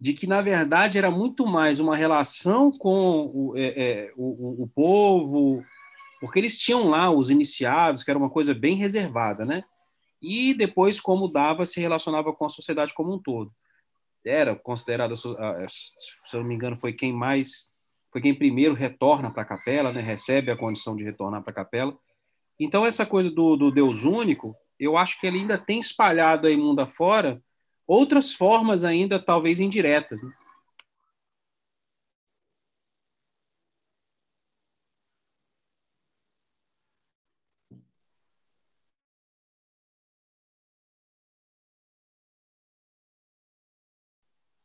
[0.00, 4.66] de que na verdade era muito mais uma relação com o, é, é, o, o
[4.66, 5.62] povo,
[6.20, 9.62] porque eles tinham lá os iniciados, que era uma coisa bem reservada, né?
[10.20, 13.52] E depois como Dava se relacionava com a sociedade como um todo.
[14.24, 17.70] Era considerada, se eu não me engano, foi quem mais,
[18.12, 20.00] foi quem primeiro retorna para a capela, né?
[20.00, 21.96] recebe a condição de retornar para a capela.
[22.58, 26.56] Então, essa coisa do, do Deus único, eu acho que ele ainda tem espalhado aí
[26.56, 27.40] mundo afora
[27.86, 30.22] outras formas ainda, talvez indiretas.
[30.22, 30.32] Né?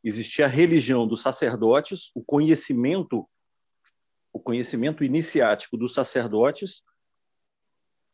[0.03, 3.29] Existia a religião dos sacerdotes, o conhecimento,
[4.33, 6.83] o conhecimento iniciático dos sacerdotes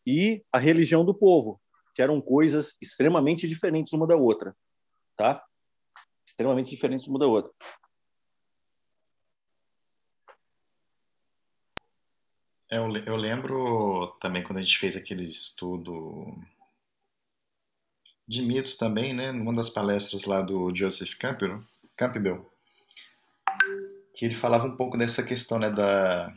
[0.05, 1.61] e a religião do povo,
[1.95, 4.55] que eram coisas extremamente diferentes uma da outra,
[5.15, 5.43] tá?
[6.25, 7.51] Extremamente diferentes uma da outra.
[12.69, 16.38] Eu, eu lembro também quando a gente fez aquele estudo
[18.27, 19.31] de mitos também, né?
[19.31, 21.59] Numa das palestras lá do Joseph Campbell,
[21.97, 22.49] Campbell,
[24.13, 26.33] que ele falava um pouco dessa questão né, da,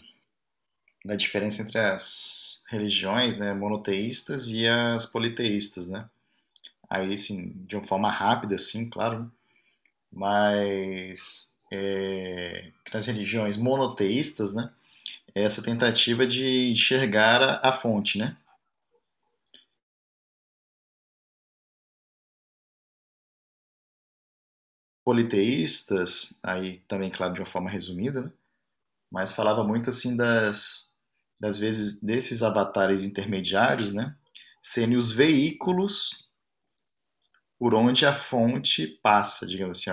[1.04, 6.08] da diferença entre as religiões né, monoteístas e as politeístas, né?
[6.88, 9.30] Aí, assim, de uma forma rápida, assim, claro,
[10.10, 14.70] mas é, nas religiões monoteístas, né,
[15.34, 18.36] essa tentativa de enxergar a, a fonte, né?
[25.04, 28.32] Politeístas, aí também, claro, de uma forma resumida, né?
[29.10, 30.94] mas falava muito assim das,
[31.40, 34.14] das vezes desses avatares intermediários, né?
[34.62, 36.30] Serem os veículos
[37.58, 39.90] por onde a fonte passa, digamos assim,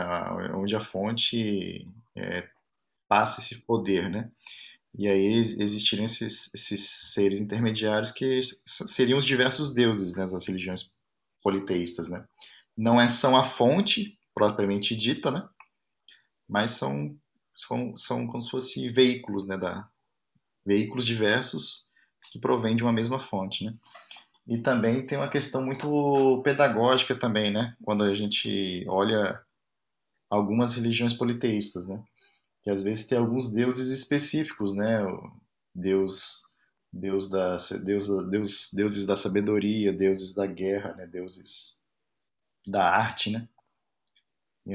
[0.55, 2.47] onde a fonte é,
[3.08, 4.30] passa esse poder, né?
[4.97, 10.97] E aí existiriam esses, esses seres intermediários que seriam os diversos deuses né, das religiões
[11.43, 12.26] politeístas, né?
[12.76, 15.48] Não é, são a fonte propriamente dita, né?
[16.48, 17.18] Mas são,
[17.56, 19.58] são, são como se fossem veículos, né?
[19.58, 19.90] Da,
[20.66, 21.88] veículos diversos
[22.32, 23.74] que provêm de uma mesma fonte, né?
[24.48, 27.76] E também tem uma questão muito pedagógica também, né?
[27.84, 29.42] Quando a gente olha
[30.30, 32.02] algumas religiões politeístas, né?
[32.68, 35.00] que às vezes tem alguns deuses específicos, né?
[35.74, 36.54] Deus,
[36.92, 41.08] Deus da, Deus, Deus, deuses da sabedoria, deuses da guerra, né?
[41.08, 41.82] Deuses
[42.68, 43.48] da arte, né?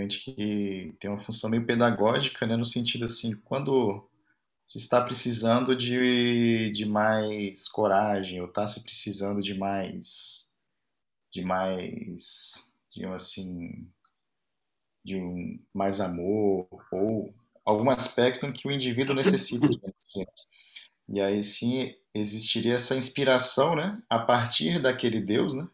[0.01, 2.57] Onde que tem uma função meio pedagógica, né?
[2.57, 4.09] No sentido assim, quando
[4.67, 10.57] se está precisando de, de mais coragem ou está se precisando de mais
[11.31, 13.87] de mais digamos assim
[15.05, 17.35] de um mais amor ou
[17.65, 20.33] algum aspecto em que o indivíduo necessita de conhecimento.
[21.09, 25.67] E aí sim existiria essa inspiração, né, a partir daquele Deus, né,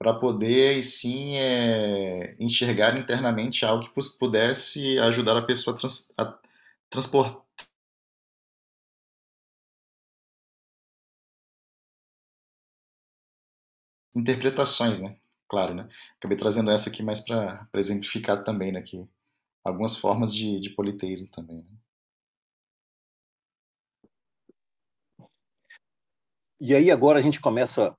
[0.00, 6.40] para poder sim é, enxergar internamente algo que pudesse ajudar a pessoa a, trans, a
[6.88, 7.44] transportar
[14.16, 15.18] interpretações, né?
[15.46, 15.86] Claro, né?
[16.16, 18.80] Acabei trazendo essa aqui mais para exemplificar também, né?
[18.80, 19.06] Que
[19.62, 21.58] algumas formas de, de politeísmo também.
[21.58, 21.78] Né?
[26.58, 27.94] E aí agora a gente começa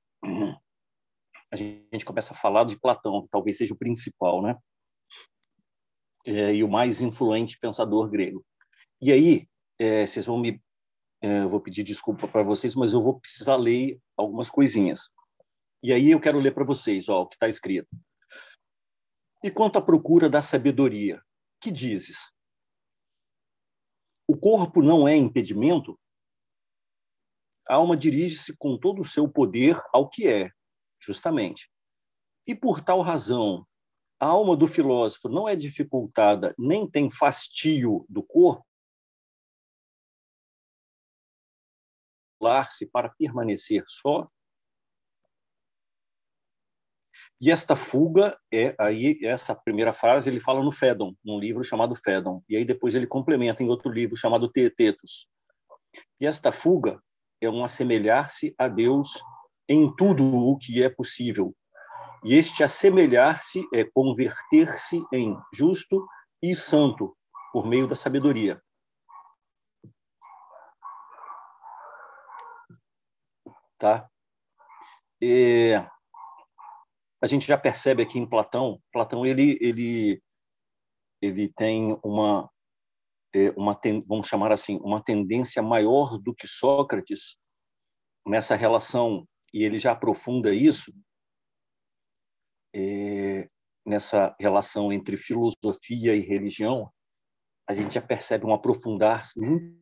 [1.52, 4.58] a gente começa a falar de Platão, que talvez seja o principal, né?
[6.26, 8.46] É, e o mais influente pensador grego.
[9.02, 9.48] E aí
[9.80, 10.62] é, vocês vão me
[11.22, 15.10] é, vou pedir desculpa para vocês, mas eu vou precisar ler algumas coisinhas.
[15.84, 17.90] E aí eu quero ler para vocês, ó, o que está escrito.
[19.44, 21.22] E quanto à procura da sabedoria,
[21.60, 22.32] que dizes?
[24.28, 26.00] O corpo não é impedimento?
[27.68, 30.52] A alma dirige-se com todo o seu poder ao que é,
[31.02, 31.70] justamente.
[32.48, 33.66] E por tal razão,
[34.20, 38.66] a alma do filósofo não é dificultada nem tem fastio do corpo,
[42.70, 44.28] se para permanecer só,
[47.40, 51.96] e esta fuga é aí essa primeira frase ele fala no Fédon, num livro chamado
[51.96, 55.28] Fédon, e aí depois ele complementa em outro livro chamado Teetetos.
[56.20, 57.02] E esta fuga
[57.42, 59.24] é um assemelhar-se a Deus
[59.72, 61.56] em tudo o que é possível.
[62.26, 66.06] E este assemelhar-se é converter-se em justo
[66.44, 67.18] e santo
[67.54, 68.62] por meio da sabedoria.
[73.80, 74.08] Tá?
[77.22, 80.22] A gente já percebe aqui em Platão, Platão ele ele
[81.22, 82.50] ele tem uma
[83.34, 87.38] é, uma vamos chamar assim uma tendência maior do que Sócrates
[88.28, 90.94] nessa relação e ele já aprofunda isso
[92.74, 93.50] é,
[93.86, 96.92] nessa relação entre filosofia e religião
[97.70, 99.80] a gente já percebe um aprofundar muito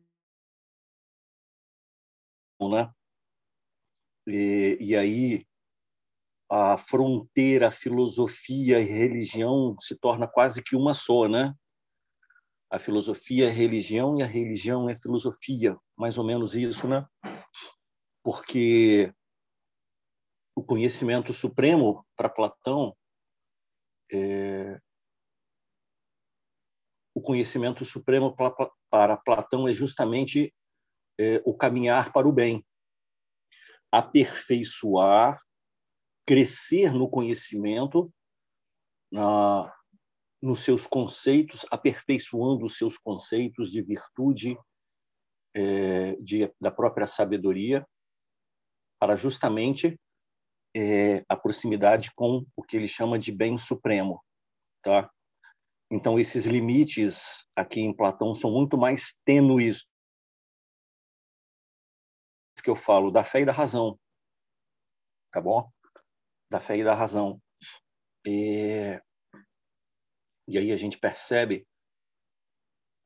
[2.70, 2.92] né
[4.26, 5.46] e, e aí
[6.50, 11.54] a fronteira filosofia e religião se torna quase que uma só, né?
[12.68, 17.06] A filosofia é religião e a religião é filosofia, mais ou menos isso, né?
[18.24, 19.12] Porque
[20.60, 22.94] o conhecimento supremo para Platão
[24.12, 24.78] é...
[27.14, 28.36] o conhecimento supremo
[28.90, 30.54] para Platão é justamente
[31.18, 32.62] é, o caminhar para o bem,
[33.90, 35.40] aperfeiçoar
[36.26, 38.12] crescer no conhecimento,
[39.10, 39.74] na,
[40.42, 44.58] nos seus conceitos, aperfeiçoando os seus conceitos de virtude,
[45.54, 47.86] é, de, da própria sabedoria,
[49.00, 49.98] para justamente
[50.76, 54.22] é, a proximidade com o que ele chama de bem supremo.
[54.82, 55.10] Tá?
[55.90, 59.86] Então, esses limites aqui em Platão são muito mais tênues
[62.62, 63.98] que eu falo da fé e da razão.
[65.32, 65.70] Tá bom?
[66.50, 67.40] da fé e da razão.
[68.26, 69.00] E
[70.48, 71.66] E aí a gente percebe,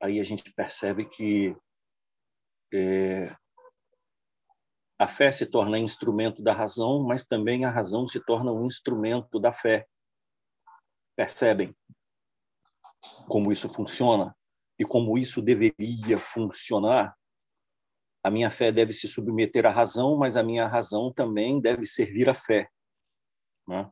[0.01, 1.55] aí a gente percebe que
[2.73, 3.37] é,
[4.99, 9.41] a fé se torna instrumento da razão, mas também a razão se torna um instrumento
[9.41, 9.87] da fé.
[11.17, 11.75] Percebem
[13.29, 14.37] como isso funciona
[14.79, 17.17] e como isso deveria funcionar?
[18.23, 22.29] A minha fé deve se submeter à razão, mas a minha razão também deve servir
[22.29, 22.71] à fé.
[23.69, 23.91] Né?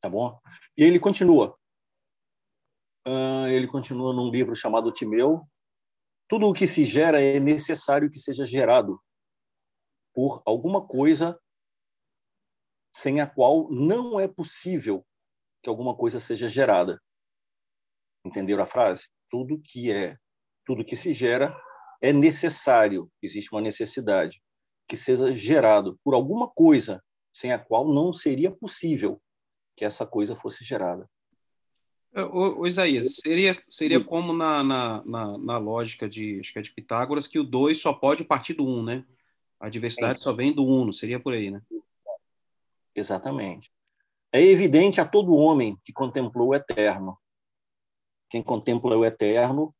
[0.00, 0.38] Tá bom?
[0.76, 1.58] E ele continua.
[3.06, 5.42] Uh, ele continua num livro chamado Timeu.
[6.28, 9.00] Tudo o que se gera é necessário que seja gerado
[10.14, 11.38] por alguma coisa
[12.94, 15.04] sem a qual não é possível
[15.62, 17.00] que alguma coisa seja gerada.
[18.24, 19.08] Entenderam a frase?
[19.30, 20.16] Tudo que é,
[20.64, 21.56] tudo que se gera
[22.00, 24.42] é necessário, existe uma necessidade
[24.88, 27.02] que seja gerado por alguma coisa
[27.32, 29.22] sem a qual não seria possível
[29.76, 31.08] que essa coisa fosse gerada.
[32.14, 36.62] O, o Isaías, seria, seria como na, na, na, na, lógica de, acho que é
[36.62, 39.06] de Pitágoras, que o 2 só pode partir do 1, um, né?
[39.62, 40.22] A diversidade é.
[40.22, 41.62] só vem do uno, seria por aí, né?
[42.96, 43.70] Exatamente.
[44.32, 47.16] É evidente a todo homem que contemplou o eterno.
[48.28, 49.72] Quem contempla o eterno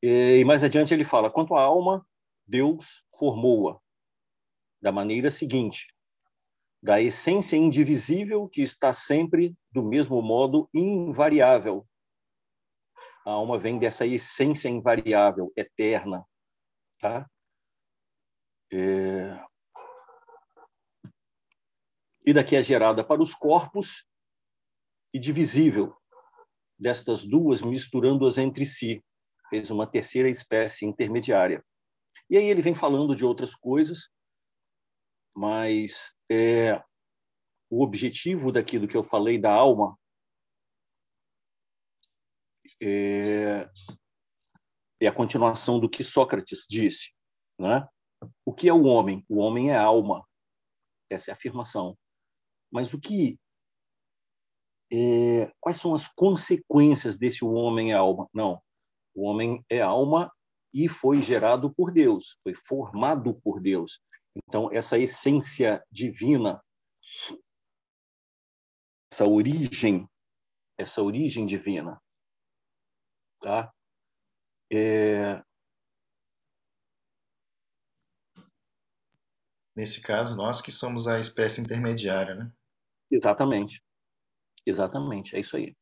[0.00, 2.06] E mais adiante ele fala: quanto à alma,
[2.46, 3.78] Deus formou-a
[4.80, 5.94] da maneira seguinte:
[6.82, 11.86] da essência indivisível que está sempre do mesmo modo invariável.
[13.26, 16.24] A alma vem dessa essência invariável, eterna,
[16.98, 17.28] tá?
[18.72, 19.38] É...
[22.24, 24.04] E daqui é gerada para os corpos
[25.12, 25.96] e divisível
[26.78, 29.02] destas duas, misturando-as entre si,
[29.50, 31.64] fez uma terceira espécie intermediária.
[32.30, 34.10] E aí ele vem falando de outras coisas,
[35.38, 36.82] mas é,
[37.70, 39.96] o objetivo daquilo que eu falei da alma
[42.82, 43.70] é,
[45.00, 47.12] é a continuação do que Sócrates disse.
[47.56, 47.88] Né?
[48.44, 49.24] O que é o homem?
[49.28, 50.26] O homem é alma.
[51.08, 51.96] Essa é a afirmação.
[52.68, 53.38] Mas o que
[54.92, 58.28] é, quais são as consequências desse o homem é alma?
[58.34, 58.60] Não,
[59.14, 60.32] o homem é alma
[60.74, 64.00] e foi gerado por Deus, foi formado por Deus.
[64.46, 66.62] Então, essa essência divina,
[69.10, 70.08] essa origem,
[70.78, 72.00] essa origem divina,
[73.40, 73.72] tá?
[74.70, 75.42] É...
[79.74, 82.52] Nesse caso, nós que somos a espécie intermediária, né?
[83.10, 83.82] Exatamente.
[84.66, 85.74] Exatamente, é isso aí.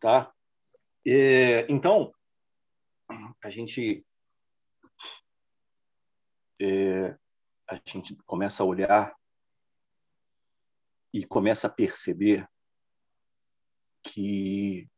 [0.00, 0.32] Tá?
[1.06, 2.13] É, então,
[3.44, 4.04] a gente
[6.58, 7.14] é,
[7.68, 9.14] a gente começa a olhar
[11.12, 12.48] e começa a perceber
[14.02, 14.88] que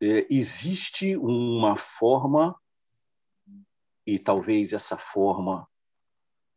[0.00, 2.60] é, existe uma forma
[4.04, 5.68] e talvez essa forma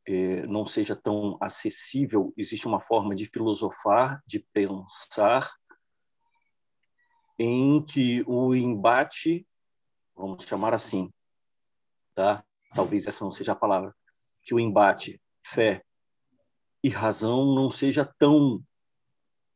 [0.07, 2.33] é, não seja tão acessível.
[2.35, 5.55] Existe uma forma de filosofar, de pensar
[7.37, 9.47] em que o embate,
[10.15, 11.11] vamos chamar assim,
[12.13, 12.43] tá?
[12.75, 13.95] Talvez essa não seja a palavra,
[14.41, 15.83] que o embate fé
[16.83, 18.63] e razão não seja tão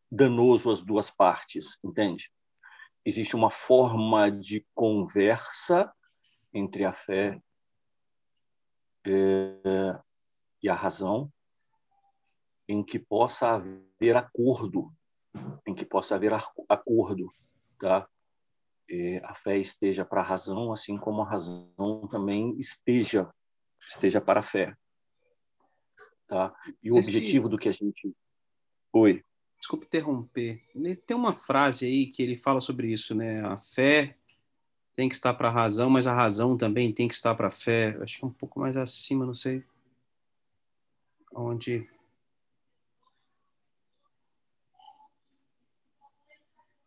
[0.10, 2.32] danoso às duas partes, entende?
[3.06, 5.94] Existe uma forma de conversa
[6.54, 7.40] entre a fé
[9.06, 10.00] é,
[10.62, 11.32] e a razão
[12.68, 14.92] em que possa haver acordo,
[15.66, 16.34] em que possa haver
[16.68, 17.32] acordo
[17.80, 18.08] tá?
[18.90, 23.30] É, a fé esteja para a razão, assim como a razão também esteja
[23.88, 24.76] esteja para a fé,
[26.28, 26.54] tá?
[26.82, 27.10] E o Esse...
[27.10, 28.14] objetivo do que a gente
[28.94, 29.24] Oi.
[29.60, 30.64] Desculpe interromper.
[31.06, 33.42] Tem uma frase aí que ele fala sobre isso, né?
[33.42, 34.16] A fé
[34.94, 37.52] tem que estar para a razão, mas a razão também tem que estar para a
[37.52, 37.98] fé.
[38.02, 39.64] Acho que é um pouco mais acima, não sei.
[41.34, 41.88] Onde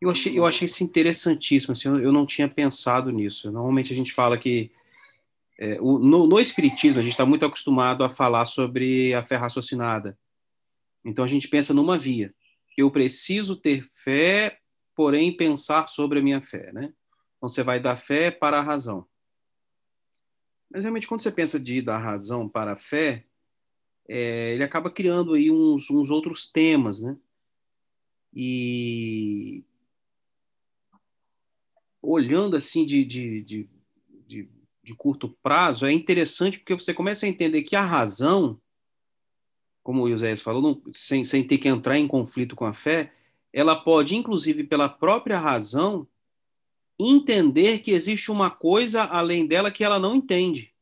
[0.00, 3.52] Eu achei, eu achei isso interessantíssimo, assim, eu não tinha pensado nisso.
[3.52, 4.70] Normalmente a gente fala que
[5.58, 9.36] é, o, no, no, Espiritismo a gente está muito acostumado a falar sobre a fé
[9.36, 10.18] raciocinada.
[11.04, 12.34] Então a gente pensa numa via.
[12.78, 14.58] Eu preciso ter fé,
[14.96, 16.94] porém pensar sobre a minha fé, né?
[17.36, 19.06] Então você vai da fé para a razão.
[20.70, 23.26] Mas realmente quando você pensa de ir da razão para a fé,
[24.08, 27.18] é, ele acaba criando aí uns, uns outros temas, né?
[28.32, 29.62] E
[32.02, 33.68] olhando assim de, de, de,
[34.26, 34.48] de,
[34.82, 38.60] de curto prazo, é interessante porque você começa a entender que a razão,
[39.82, 43.12] como o José falou, não, sem, sem ter que entrar em conflito com a fé,
[43.52, 46.06] ela pode, inclusive pela própria razão,
[46.98, 50.72] entender que existe uma coisa além dela que ela não entende.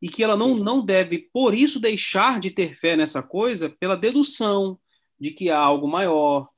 [0.00, 3.96] E que ela não, não deve, por isso, deixar de ter fé nessa coisa pela
[3.96, 4.78] dedução
[5.18, 6.51] de que há algo maior,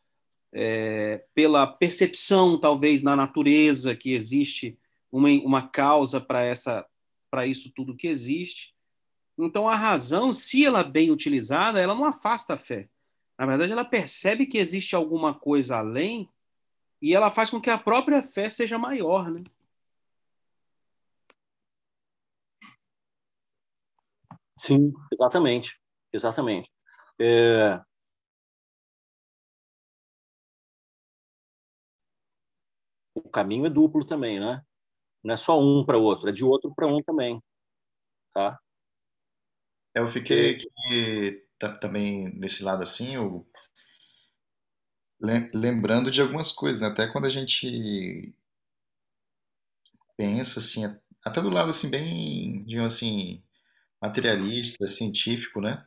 [0.54, 4.78] é, pela percepção, talvez, na natureza que existe
[5.10, 6.86] uma, uma causa para essa
[7.30, 8.72] para isso tudo que existe.
[9.36, 12.88] Então, a razão, se ela é bem utilizada, ela não afasta a fé.
[13.36, 16.30] Na verdade, ela percebe que existe alguma coisa além
[17.02, 19.42] e ela faz com que a própria fé seja maior, né?
[24.56, 25.76] Sim, exatamente,
[26.12, 26.70] exatamente.
[27.20, 27.80] É...
[33.34, 34.62] caminho é duplo também, né?
[35.22, 37.42] Não é só um para o outro, é de outro para um também,
[38.32, 38.58] tá?
[39.94, 41.44] Eu fiquei aqui
[41.80, 43.46] também nesse lado assim, eu
[45.54, 46.88] lembrando de algumas coisas, né?
[46.88, 48.34] até quando a gente
[50.16, 50.84] pensa assim,
[51.24, 53.42] até do lado assim bem, digamos assim,
[54.02, 55.84] materialista, científico, né?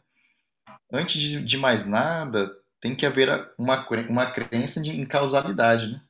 [0.92, 6.07] Antes de, de mais nada, tem que haver uma, uma crença de, em causalidade, né?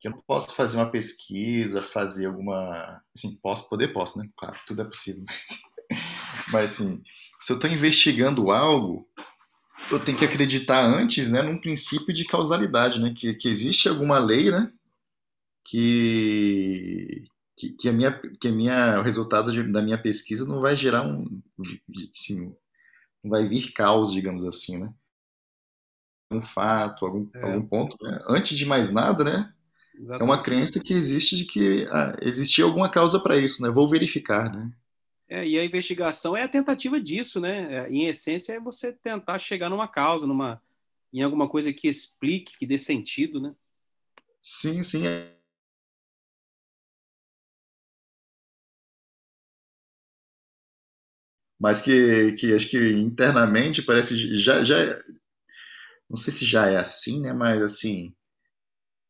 [0.00, 4.28] Que eu não posso fazer uma pesquisa, fazer alguma, assim, posso, poder posso, né?
[4.36, 5.46] Claro, tudo é possível, mas,
[6.52, 7.02] mas assim,
[7.40, 9.08] se eu estou investigando algo,
[9.90, 14.18] eu tenho que acreditar antes, né, num princípio de causalidade, né, que, que existe alguma
[14.18, 14.70] lei, né,
[15.64, 17.24] que,
[17.56, 20.74] que, que a minha, que a minha, o resultado de, da minha pesquisa não vai
[20.74, 21.24] gerar um,
[22.14, 22.52] assim,
[23.22, 24.92] não vai vir caos, digamos assim, né,
[26.30, 27.42] um fato, algum, é.
[27.42, 28.20] algum ponto, né?
[28.28, 29.54] antes de mais nada, né,
[29.98, 30.20] Exatamente.
[30.20, 33.88] é uma crença que existe de que ah, existia alguma causa para isso, né, vou
[33.88, 34.70] verificar, né.
[35.28, 37.84] É, e a investigação é a tentativa disso, né?
[37.84, 40.62] É, em essência, é você tentar chegar numa causa, numa,
[41.12, 43.54] em alguma coisa que explique, que dê sentido, né?
[44.40, 45.02] Sim, sim.
[51.60, 54.98] Mas que, que acho que internamente parece já, já
[56.08, 57.32] não sei se já é assim, né?
[57.32, 58.14] Mas assim,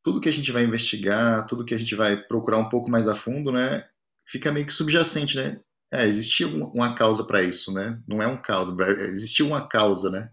[0.09, 3.07] tudo que a gente vai investigar, tudo que a gente vai procurar um pouco mais
[3.07, 3.87] a fundo, né?
[4.27, 5.61] Fica meio que subjacente, né?
[5.93, 8.03] É, existia uma causa para isso, né?
[8.09, 8.75] Não é um causa,
[9.11, 10.31] existia uma causa, né?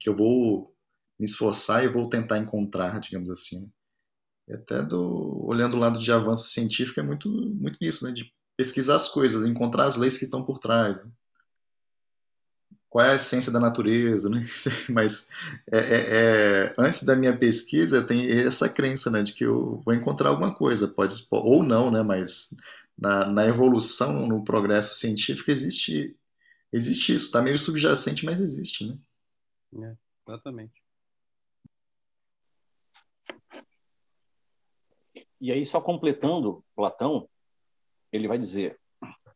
[0.00, 0.74] Que eu vou
[1.20, 3.60] me esforçar e vou tentar encontrar, digamos assim.
[3.60, 3.68] Né?
[4.48, 8.12] E até do, olhando o lado de avanço científico é muito, muito nisso, né?
[8.12, 11.04] De pesquisar as coisas, encontrar as leis que estão por trás.
[11.04, 11.10] Né?
[12.90, 14.42] Qual é a essência da natureza, né?
[14.90, 15.30] Mas
[15.70, 19.22] é, é, é, antes da minha pesquisa tem essa crença, né?
[19.22, 22.02] De que eu vou encontrar alguma coisa, pode ou não, né?
[22.02, 22.56] Mas
[22.98, 26.16] na, na evolução, no progresso científico, existe,
[26.72, 27.26] existe isso.
[27.26, 28.98] Está meio subjacente, mas existe, né?
[29.82, 30.82] É, exatamente.
[35.40, 37.28] E aí, só completando Platão,
[38.10, 38.80] ele vai dizer,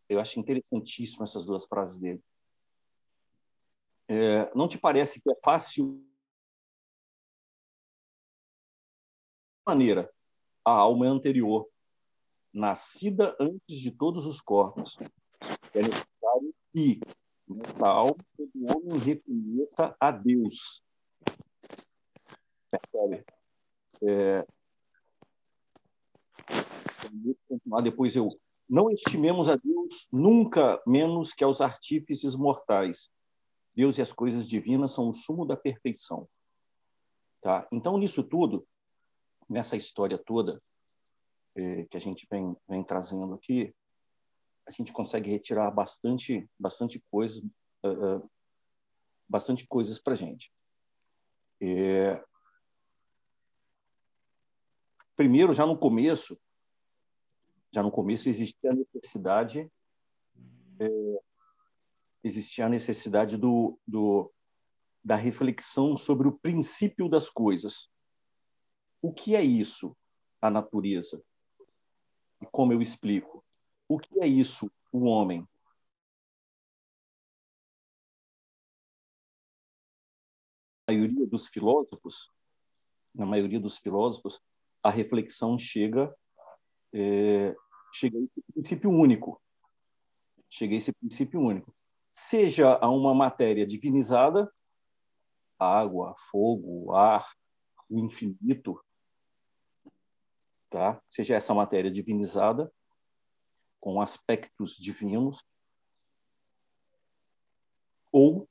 [0.09, 2.21] eu acho interessantíssimo essas duas frases dele.
[4.15, 6.07] É, não te parece que é fácil
[9.67, 10.13] maneira
[10.63, 11.67] a alma é anterior
[12.53, 14.99] nascida antes de todos os corpos.
[15.75, 17.01] É necessário que,
[17.49, 20.85] nessa alma, todo homem reconheça a Deus.
[22.71, 23.25] Percebe?
[24.03, 24.47] É...
[27.83, 28.29] Depois eu.
[28.69, 33.11] Não estimemos a Deus nunca menos que aos artífices mortais.
[33.75, 36.29] Deus e as coisas divinas são o sumo da perfeição.
[37.41, 37.67] Tá?
[37.73, 38.67] Então, nisso tudo,
[39.49, 40.63] nessa história toda,
[41.57, 43.75] eh, que a gente vem, vem trazendo aqui,
[44.67, 47.43] a gente consegue retirar bastante, bastante coisas,
[47.85, 48.31] uh,
[49.29, 50.53] bastante coisas para gente.
[51.61, 52.23] É...
[55.17, 56.41] Primeiro, já no começo,
[57.73, 59.71] já no começo existia a necessidade,
[60.79, 61.23] é...
[62.23, 64.33] existia a necessidade do, do
[65.05, 67.91] da reflexão sobre o princípio das coisas.
[69.01, 69.97] O que é isso,
[70.41, 71.23] a natureza?
[72.41, 73.45] E como eu explico?
[73.89, 75.47] O que é isso, o homem?
[80.87, 82.31] A maioria dos filósofos,
[83.15, 84.41] na maioria dos filósofos,
[84.83, 86.15] a reflexão chega
[86.93, 87.55] é,
[87.93, 89.41] chega a esse princípio único.
[90.49, 91.75] Chega a esse princípio único.
[92.13, 94.53] Seja a uma matéria divinizada,
[95.59, 97.33] água, fogo, ar,
[97.89, 98.79] o infinito,
[100.69, 101.01] tá?
[101.09, 102.73] Seja essa matéria divinizada
[103.81, 105.45] com aspectos divinos
[108.13, 108.49] ou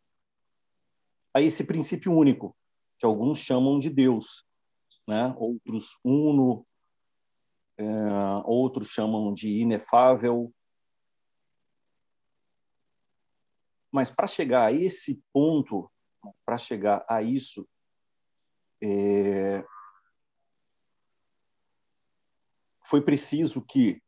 [1.33, 2.55] a esse princípio único
[2.97, 4.45] que alguns chamam de Deus,
[5.07, 5.33] né?
[5.37, 6.65] Outros uno,
[7.77, 7.85] é,
[8.45, 10.53] outros chamam de inefável.
[13.91, 15.91] Mas para chegar a esse ponto,
[16.45, 17.67] para chegar a isso,
[18.81, 19.63] é,
[22.85, 24.01] foi preciso que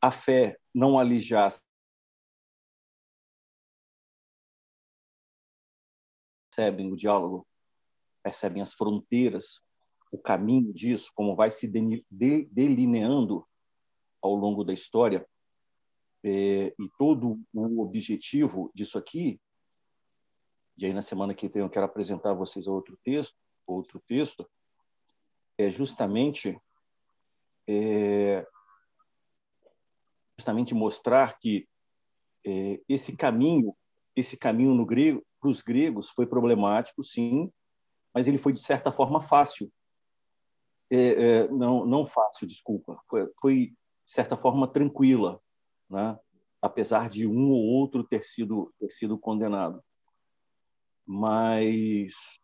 [0.00, 1.66] a fé não alijasse
[6.56, 7.46] percebem o diálogo,
[8.22, 9.60] percebem as fronteiras,
[10.10, 11.68] o caminho disso, como vai se
[12.50, 13.46] delineando
[14.22, 15.28] ao longo da história.
[16.28, 19.40] É, e todo o objetivo disso aqui,
[20.76, 24.44] e aí na semana que vem eu quero apresentar a vocês outro texto, outro texto,
[25.56, 26.60] é justamente
[27.68, 28.44] é,
[30.36, 31.68] justamente mostrar que
[32.44, 33.72] é, esse caminho,
[34.16, 37.52] esse caminho no grego, para os gregos foi problemático, sim,
[38.12, 39.72] mas ele foi de certa forma fácil.
[40.90, 43.00] É, é, não, não fácil, desculpa.
[43.08, 45.40] Foi, foi de certa forma tranquila,
[45.88, 46.18] né?
[46.60, 49.82] apesar de um ou outro ter sido ter sido condenado.
[51.06, 52.40] Mas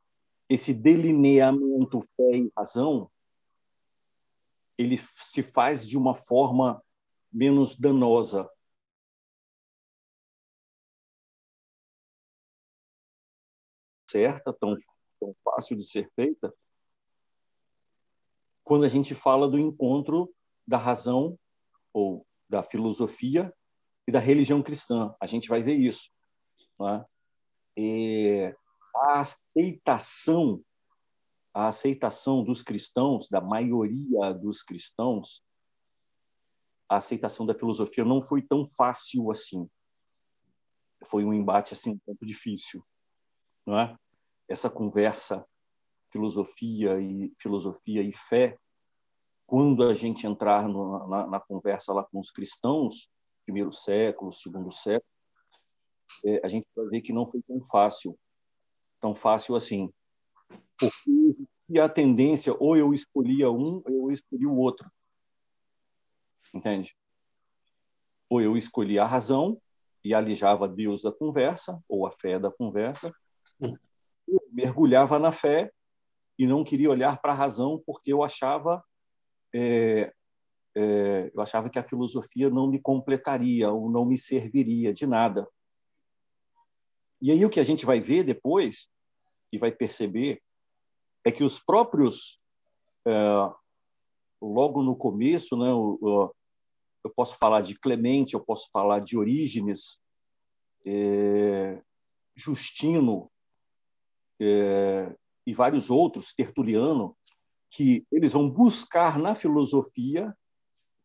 [0.48, 3.10] esse delineamento fé e razão
[4.78, 6.82] ele se faz de uma forma
[7.32, 8.48] menos danosa
[14.12, 14.76] certa, tão,
[15.18, 16.54] tão fácil de ser feita,
[18.62, 20.32] quando a gente fala do encontro
[20.66, 21.38] da razão
[21.94, 23.50] ou da filosofia
[24.06, 25.14] e da religião cristã.
[25.18, 26.10] A gente vai ver isso.
[26.78, 27.04] Né?
[27.74, 28.54] E
[28.94, 30.62] a aceitação,
[31.54, 35.42] a aceitação dos cristãos, da maioria dos cristãos,
[36.86, 39.66] a aceitação da filosofia não foi tão fácil assim.
[41.08, 42.84] Foi um embate assim um pouco difícil,
[43.66, 43.96] não é?
[44.46, 45.46] essa conversa
[46.10, 48.58] filosofia e filosofia e fé,
[49.52, 53.10] quando a gente entrar no, na, na, conversa lá com os cristãos,
[53.44, 55.06] primeiro século, segundo século,
[56.24, 58.18] é, a gente vai ver que não foi tão fácil,
[58.98, 59.92] tão fácil assim,
[60.78, 64.90] porque a tendência ou eu escolhia um ou eu escolhi o outro,
[66.54, 66.96] entende?
[68.30, 69.60] Ou eu escolhia a razão
[70.02, 73.14] e alijava Deus da conversa ou a fé da conversa,
[74.50, 75.70] mergulhava na fé
[76.38, 78.82] e não queria olhar para a razão porque eu achava
[79.54, 80.12] é,
[80.74, 85.46] é, eu achava que a filosofia não me completaria ou não me serviria de nada.
[87.20, 88.88] E aí o que a gente vai ver depois
[89.52, 90.42] e vai perceber
[91.24, 92.40] é que os próprios
[93.06, 93.12] é,
[94.40, 96.34] logo no começo, né, eu,
[97.14, 100.00] posso falar de Clemente, eu posso falar de Orígenes,
[100.84, 101.80] é,
[102.34, 103.30] Justino,
[104.40, 105.14] é,
[105.46, 107.16] e vários outros, Tertuliano,
[107.72, 110.36] que eles vão buscar na filosofia,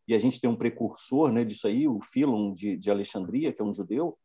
[0.06, 3.62] e a gente tem um precursor né, disso aí, o Filon de, de Alexandria, que
[3.62, 4.18] é um judeu,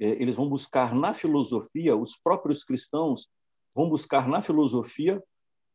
[0.00, 3.28] é, eles vão buscar na filosofia, os próprios cristãos
[3.72, 5.22] vão buscar na filosofia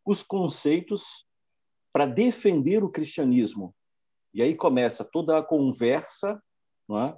[0.06, 1.26] os conceitos
[1.94, 3.74] para defender o cristianismo.
[4.34, 6.42] E aí começa toda a conversa,
[6.92, 7.18] é?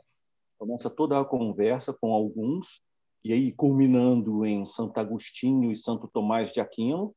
[0.60, 2.84] começa toda a conversa com alguns
[3.24, 7.16] e aí culminando em Santo Agostinho e Santo Tomás de Aquino,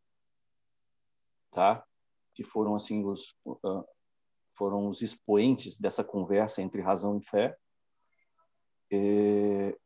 [1.53, 1.85] tá?
[2.35, 3.85] Que foram assim os uh,
[4.55, 7.57] foram os expoentes dessa conversa entre razão e fé.
[8.93, 9.77] É,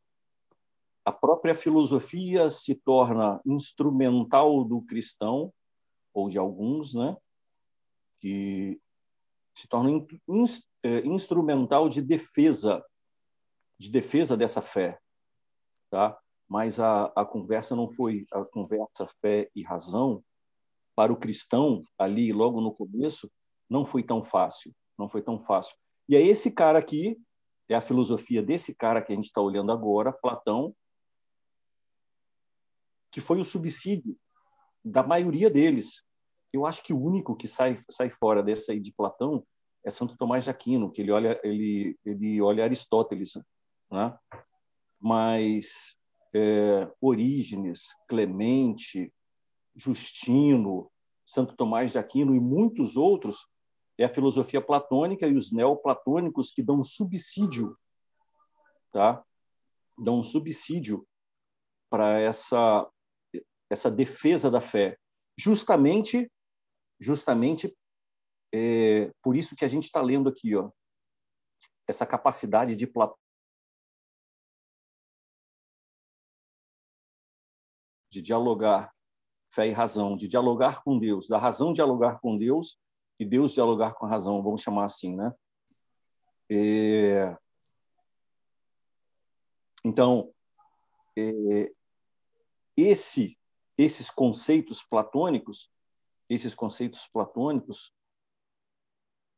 [1.04, 5.52] a própria filosofia se torna instrumental do cristão
[6.12, 7.16] ou de alguns, né?
[8.18, 8.80] Que
[9.54, 10.44] se torna in, in,
[10.82, 12.84] é, instrumental de defesa
[13.78, 14.98] de defesa dessa fé
[15.90, 16.18] tá?
[16.48, 20.22] Mas a, a conversa não foi a conversa fé e razão
[20.96, 23.30] para o cristão ali logo no começo
[23.68, 25.76] não foi tão fácil, não foi tão fácil.
[26.08, 27.16] E é esse cara aqui
[27.68, 30.74] é a filosofia desse cara que a gente está olhando agora, Platão,
[33.10, 34.16] que foi o subsídio
[34.84, 36.04] da maioria deles.
[36.52, 39.44] Eu acho que o único que sai sai fora dessa aí de Platão
[39.84, 43.32] é Santo Tomás de Aquino, que ele olha ele ele olha Aristóteles,
[43.90, 44.16] né?
[45.00, 45.96] mas
[46.34, 49.12] é, Orígenes, Clemente,
[49.76, 50.90] Justino,
[51.24, 53.46] Santo Tomás de Aquino e muitos outros,
[53.98, 57.76] é a filosofia platônica e os neoplatônicos que dão subsídio
[58.96, 59.22] tá?
[59.98, 61.06] dão subsídio
[61.90, 62.90] para essa
[63.68, 64.96] essa defesa da fé,
[65.36, 66.30] justamente
[66.98, 67.76] justamente
[68.54, 70.70] é, por isso que a gente está lendo aqui, ó,
[71.86, 73.18] essa capacidade de Platão
[78.10, 78.95] de dialogar
[79.56, 82.78] fé e razão, de dialogar com Deus, da razão dialogar com Deus
[83.18, 85.34] e Deus dialogar com a razão, vamos chamar assim, né?
[86.50, 87.34] É...
[89.82, 90.30] Então,
[91.16, 91.72] é...
[92.76, 93.38] esse,
[93.78, 95.72] esses conceitos platônicos,
[96.28, 97.94] esses conceitos platônicos,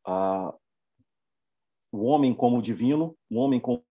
[0.04, 0.52] ah,
[1.92, 3.84] o homem como divino, o homem como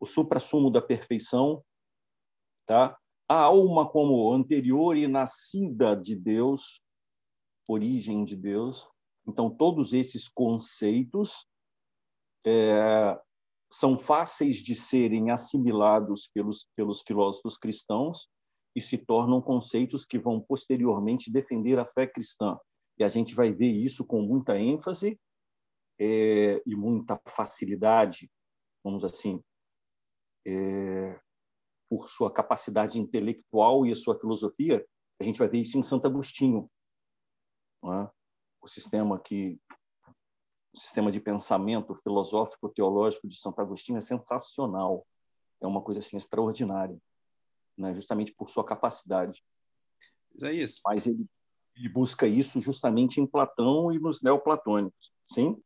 [0.00, 1.62] o suprassumo da perfeição,
[2.66, 2.98] tá?
[3.28, 6.80] A alma como anterior e nascida de Deus,
[7.68, 8.88] origem de Deus.
[9.28, 11.46] Então, todos esses conceitos
[12.44, 13.20] é,
[13.70, 18.28] são fáceis de serem assimilados pelos, pelos filósofos cristãos
[18.74, 22.58] e se tornam conceitos que vão posteriormente defender a fé cristã.
[22.98, 25.18] E a gente vai ver isso com muita ênfase
[25.98, 28.30] é, e muita facilidade,
[28.82, 29.40] vamos assim,
[30.46, 31.20] é,
[31.88, 34.84] por sua capacidade intelectual e a sua filosofia,
[35.20, 36.70] a gente vai ver isso em Santo Agostinho,
[37.84, 38.10] é?
[38.62, 39.58] o sistema que
[40.72, 45.04] o sistema de pensamento filosófico teológico de Santo Agostinho é sensacional,
[45.60, 46.96] é uma coisa assim extraordinária,
[47.76, 47.92] né?
[47.94, 49.44] justamente por sua capacidade.
[50.42, 50.80] É isso.
[50.84, 51.26] Mas ele,
[51.74, 55.60] ele busca isso justamente em Platão e nos neoplatônicos, sim?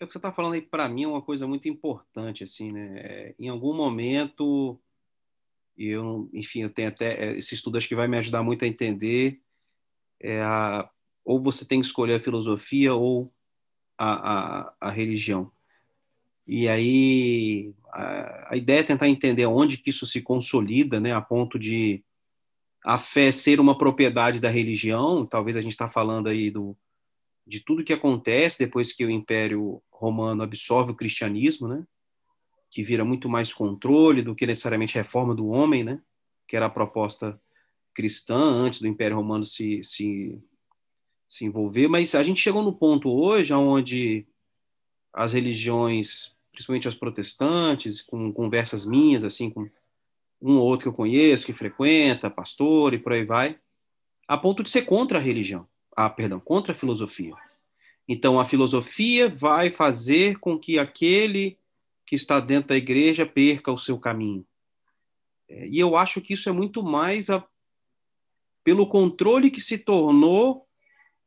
[0.00, 2.72] É o que você está falando aí para mim é uma coisa muito importante assim
[2.72, 3.00] né?
[3.00, 4.78] É, em algum momento
[5.76, 8.68] eu enfim eu tenho até é, esse estudo acho que vai me ajudar muito a
[8.68, 9.40] entender
[10.20, 10.88] é a,
[11.24, 13.32] ou você tem que escolher a filosofia ou
[13.96, 15.50] a, a, a religião.
[16.46, 21.12] E aí a, a, ideia é tentar entender onde que isso se consolida né?
[21.12, 22.02] A ponto de
[22.84, 26.76] a fé ser uma propriedade da religião talvez a gente está falando aí do
[27.48, 31.82] de tudo que acontece depois que o Império Romano absorve o cristianismo, né?
[32.70, 36.00] Que vira muito mais controle do que necessariamente reforma do homem, né?
[36.46, 37.40] Que era a proposta
[37.94, 40.38] cristã antes do Império Romano se, se,
[41.26, 41.88] se envolver.
[41.88, 44.26] Mas a gente chegou no ponto hoje onde
[45.12, 49.68] as religiões, principalmente as protestantes, com conversas minhas, assim, com
[50.40, 53.58] um ou outro que eu conheço, que frequenta, pastor e por aí vai,
[54.28, 55.66] a ponto de ser contra a religião
[56.00, 57.34] ah, perdão, contra a filosofia.
[58.06, 61.58] Então, a filosofia vai fazer com que aquele
[62.06, 64.46] que está dentro da igreja perca o seu caminho.
[65.48, 67.44] É, e eu acho que isso é muito mais a,
[68.62, 70.68] pelo controle que se tornou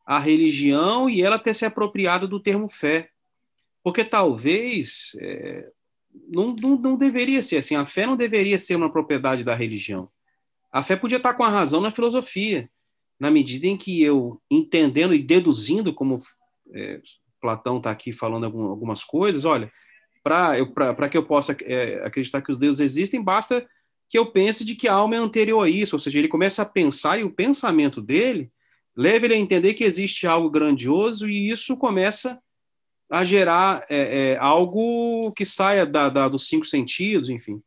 [0.05, 3.09] a religião e ela ter se apropriado do termo fé.
[3.84, 5.69] Porque talvez é,
[6.34, 10.09] não, não, não deveria ser assim, a fé não deveria ser uma propriedade da religião.
[10.72, 12.69] A fé podia estar com a razão na filosofia
[13.22, 16.19] na medida em que eu, entendendo e deduzindo, como
[16.74, 16.99] é,
[17.39, 19.72] Platão está aqui falando algumas coisas, olha,
[20.24, 23.63] para que eu possa é, acreditar que os deuses existem, basta
[24.09, 26.63] que eu pense de que a alma é anterior a isso, ou seja, ele começa
[26.63, 28.51] a pensar e o pensamento dele
[28.97, 32.41] leva ele a entender que existe algo grandioso e isso começa
[33.07, 37.61] a gerar é, é, algo que saia da, da, dos cinco sentidos, enfim.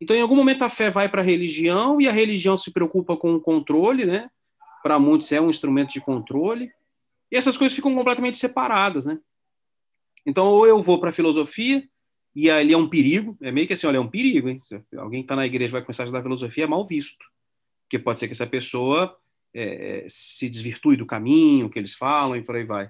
[0.00, 3.14] Então, em algum momento, a fé vai para a religião e a religião se preocupa
[3.14, 4.30] com o controle, né?
[4.86, 6.70] Para muitos é um instrumento de controle,
[7.28, 9.18] e essas coisas ficam completamente separadas, né?
[10.24, 11.82] Então, ou eu vou para a filosofia,
[12.32, 14.60] e ali é um perigo, é meio que assim, olha, é um perigo, hein?
[14.62, 17.26] Se alguém está na igreja vai começar a estudar filosofia, é mal visto,
[17.82, 19.18] porque pode ser que essa pessoa
[19.52, 22.88] é, se desvirtue do caminho que eles falam e por aí vai.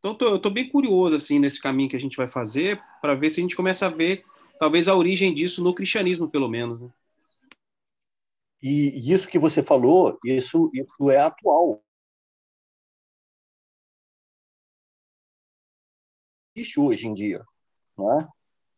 [0.00, 3.30] Então, eu estou bem curioso, assim, nesse caminho que a gente vai fazer, para ver
[3.30, 4.24] se a gente começa a ver,
[4.58, 6.88] talvez, a origem disso no cristianismo, pelo menos, né?
[8.60, 11.82] E isso que você falou, isso, isso é atual.
[16.54, 17.44] Existe hoje em dia.
[17.96, 18.28] Não é?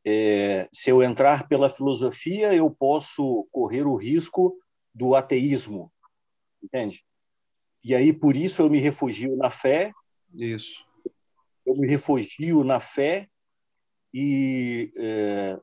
[0.05, 4.59] É, se eu entrar pela filosofia, eu posso correr o risco
[4.95, 5.93] do ateísmo,
[6.63, 7.05] entende?
[7.83, 9.93] E aí, por isso, eu me refugio na fé.
[10.35, 10.75] Isso.
[11.65, 13.29] Eu me refugio na fé
[14.13, 15.59] e é,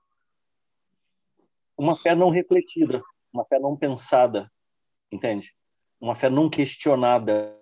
[1.78, 3.04] uma fé não refletida
[3.38, 4.52] uma fé não pensada,
[5.12, 5.56] entende?
[6.02, 7.56] Uma fé não questionada.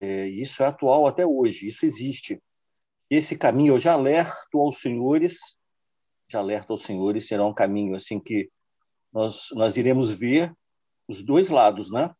[0.00, 2.42] É, isso é atual até hoje, isso existe.
[3.08, 5.38] Esse caminho, eu já alerto aos senhores,
[6.28, 8.50] já alerto aos senhores, será um caminho assim que
[9.10, 10.54] nós, nós iremos ver
[11.08, 12.14] os dois lados, né?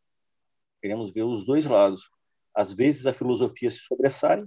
[0.81, 2.11] Queremos ver os dois lados.
[2.55, 4.45] Às vezes a filosofia se sobressai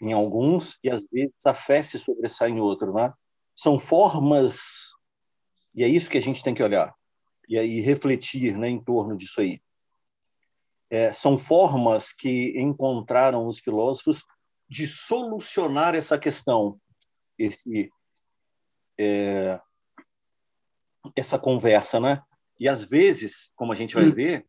[0.00, 3.12] em alguns e às vezes a fé se sobressai em outro, né?
[3.58, 4.92] São formas
[5.74, 6.94] e é isso que a gente tem que olhar
[7.48, 9.60] e aí refletir, né, em torno disso aí.
[10.88, 14.24] É, são formas que encontraram os filósofos
[14.68, 16.80] de solucionar essa questão,
[17.36, 17.90] esse
[18.96, 19.60] é,
[21.16, 22.22] essa conversa, né?
[22.60, 24.14] E às vezes, como a gente vai hum.
[24.14, 24.46] ver,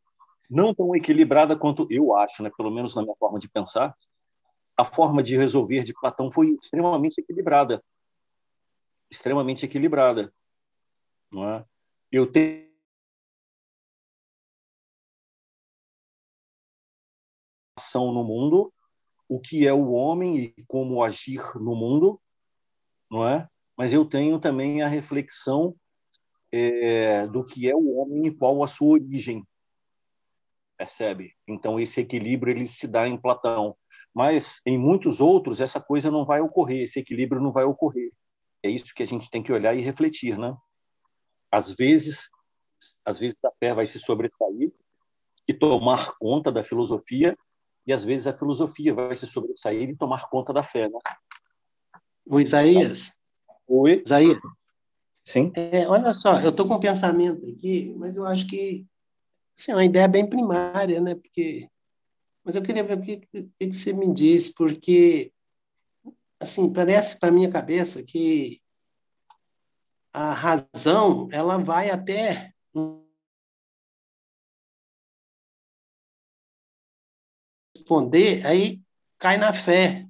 [0.48, 2.52] não tão equilibrada quanto eu acho, né?
[2.56, 3.96] Pelo menos na minha forma de pensar,
[4.78, 7.84] a forma de resolver de Platão foi extremamente equilibrada,
[9.10, 10.34] extremamente equilibrada,
[11.32, 11.66] não é?
[12.12, 12.70] Eu tenho
[17.78, 18.74] ação no mundo,
[19.28, 22.22] o que é o homem e como agir no mundo,
[23.10, 23.48] não é?
[23.78, 25.76] Mas eu tenho também a reflexão
[26.52, 29.48] é, do que é o homem e qual a sua origem,
[30.78, 31.36] percebe?
[31.48, 33.76] Então esse equilíbrio ele se dá em Platão,
[34.14, 38.12] mas em muitos outros essa coisa não vai ocorrer, esse equilíbrio não vai ocorrer.
[38.64, 40.56] É isso que a gente tem que olhar e refletir, né?
[41.52, 42.30] Às vezes,
[43.06, 44.72] às vezes a fé vai se sobressair
[45.48, 47.38] e tomar conta da filosofia,
[47.88, 51.00] e às vezes a filosofia vai se sobressair e tomar conta da fé, né?
[52.26, 53.18] O Isaías.
[53.68, 54.04] Oi.
[54.06, 54.40] Isaías.
[55.26, 55.52] Sim.
[55.56, 58.86] É, olha só, eu estou com um pensamento aqui, mas eu acho que
[59.58, 61.16] assim, é uma ideia bem primária, né?
[61.16, 61.68] Porque,
[62.44, 65.32] mas eu queria ver o que, o que você me diz, porque
[66.40, 68.62] assim parece para minha cabeça que
[70.14, 72.54] a razão ela vai até
[77.76, 78.82] responder, aí
[79.18, 80.06] cai na fé.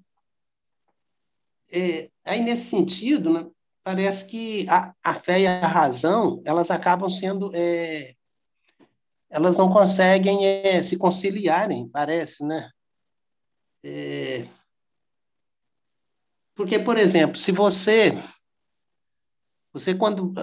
[1.72, 3.50] É, aí nesse sentido, né,
[3.84, 8.16] parece que a, a fé e a razão elas acabam sendo é,
[9.30, 12.70] elas não conseguem é, se conciliarem, parece, né?
[13.84, 14.46] É,
[16.60, 18.22] porque, por exemplo, se você
[19.72, 20.34] você quando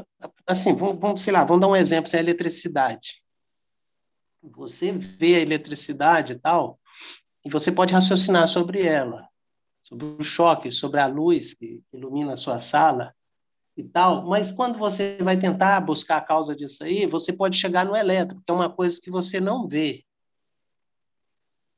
[0.47, 3.23] assim, vamos, sei lá, vamos dar um exemplo, é a eletricidade.
[4.43, 6.81] Você vê a eletricidade e tal,
[7.45, 9.29] e você pode raciocinar sobre ela,
[9.83, 13.15] sobre o choque, sobre a luz que ilumina a sua sala,
[13.77, 17.85] e tal, mas quando você vai tentar buscar a causa disso aí, você pode chegar
[17.85, 20.03] no elétrico, que é uma coisa que você não vê.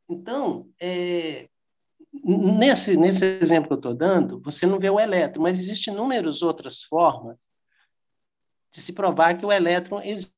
[0.08, 1.48] Então, é,
[2.24, 6.42] nesse, nesse exemplo que eu estou dando, você não vê o elétron, mas existem inúmeras
[6.42, 7.38] outras formas
[8.72, 10.36] de se provar que o elétron existe.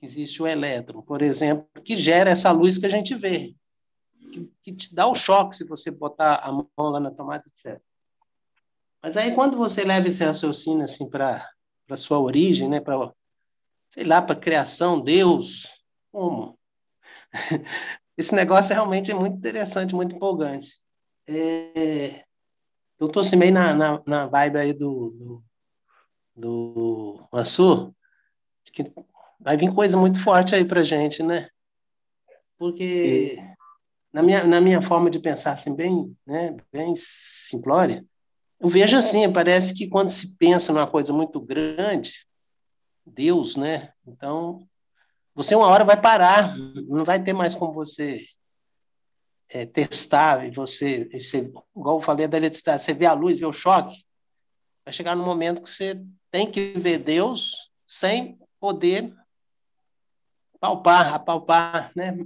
[0.00, 3.54] Existe o elétron, por exemplo, que gera essa luz que a gente vê
[4.32, 7.80] que, que te dá o choque se você botar a mão lá na tomada, etc.
[9.02, 11.48] Mas aí quando você leva esse raciocínio assim para
[11.84, 13.12] para sua origem, né, para
[13.92, 15.70] sei lá, para criação, Deus,
[16.10, 16.58] como?
[18.16, 20.80] Esse negócio realmente é muito interessante, muito empolgante.
[21.26, 22.24] É,
[22.98, 25.44] eu estou assim meio na, na, na vibe aí do, do,
[26.34, 27.92] do Mansur,
[28.72, 28.84] que
[29.38, 31.48] vai vir coisa muito forte aí para gente, né?
[32.58, 33.38] Porque
[34.12, 38.04] na minha, na minha forma de pensar, assim, bem, né, bem simplória,
[38.60, 42.26] eu vejo assim, parece que quando se pensa numa coisa muito grande,
[43.06, 43.92] Deus, né?
[44.06, 44.66] Então,
[45.34, 48.24] você uma hora vai parar, não vai ter mais como você
[49.50, 53.46] é, testar, e você, você, igual eu falei da eletricidade, você vê a luz, vê
[53.46, 54.04] o choque,
[54.84, 59.14] vai chegar no momento que você tem que ver Deus sem poder
[60.58, 62.16] palpar, apalpar, né?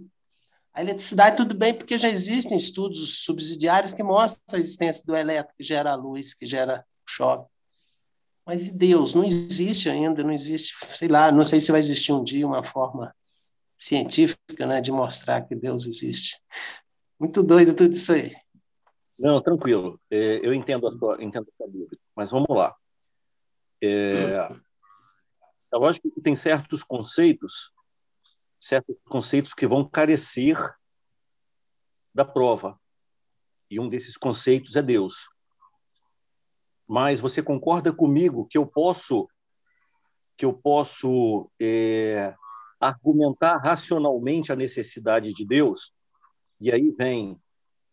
[0.72, 5.56] A eletricidade, tudo bem, porque já existem estudos subsidiários que mostram a existência do elétrico
[5.56, 7.50] que gera luz, que gera choque.
[8.46, 9.14] Mas e Deus?
[9.14, 12.62] Não existe ainda, não existe, sei lá, não sei se vai existir um dia uma
[12.64, 13.14] forma
[13.76, 16.40] científica né, de mostrar que Deus existe.
[17.18, 18.36] Muito doido tudo isso aí.
[19.18, 20.00] Não, tranquilo.
[20.10, 22.74] É, eu entendo a sua, entendo a sua dúvida, mas vamos lá.
[23.82, 24.48] É,
[25.72, 27.72] é lógico que tem certos conceitos
[28.66, 30.56] certos conceitos que vão carecer
[32.12, 32.78] da prova.
[33.70, 35.28] E um desses conceitos é Deus.
[36.86, 39.28] Mas você concorda comigo que eu posso
[40.36, 42.34] que eu posso é,
[42.78, 45.94] argumentar racionalmente a necessidade de Deus?
[46.60, 47.40] E aí vem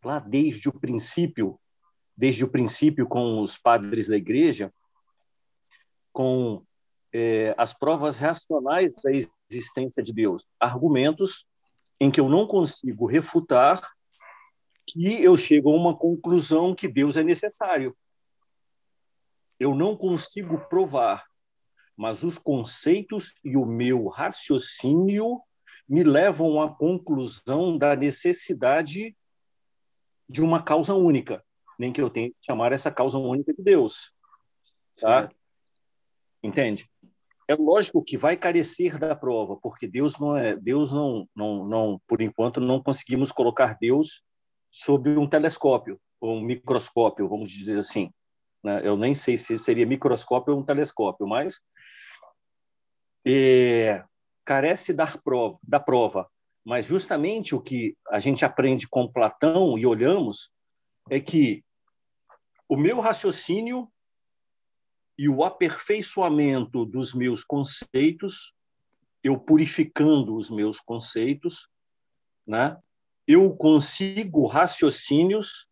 [0.04, 1.58] lá desde o princípio,
[2.18, 4.74] desde o princípio com os padres da igreja,
[6.12, 6.64] com
[7.14, 9.12] é, as provas racionais da
[9.50, 11.46] existência de Deus, argumentos
[12.00, 13.82] em que eu não consigo refutar
[14.86, 17.96] que eu chego a uma conclusão que Deus é necessário.
[19.64, 21.26] Eu não consigo provar,
[21.95, 25.41] mas os conceitos e o meu raciocínio
[25.88, 29.16] me levam à conclusão da necessidade
[30.28, 31.43] de uma causa única,
[31.80, 34.11] nem que eu tenha que chamar essa causa única de Deus.
[34.99, 35.30] Tá?
[36.41, 36.89] Entende?
[37.47, 42.01] É lógico que vai carecer da prova, porque Deus não é, Deus não, não, não,
[42.07, 44.24] por enquanto não conseguimos colocar Deus
[44.72, 48.11] sob um telescópio ou um microscópio, vamos dizer assim.
[48.64, 48.82] Né?
[48.84, 51.59] Eu nem sei se seria microscópio ou um telescópio, mas
[53.26, 54.03] é,
[54.45, 56.30] carece da prova, da prova.
[56.66, 60.51] Mas justamente o que a gente aprende com Platão e olhamos
[61.09, 61.64] é que
[62.70, 63.91] o meu raciocínio
[65.18, 68.53] e o aperfeiçoamento dos meus conceitos,
[69.22, 71.70] eu purificando os meus conceitos,
[72.47, 72.78] né?
[73.28, 75.68] eu consigo raciocínios,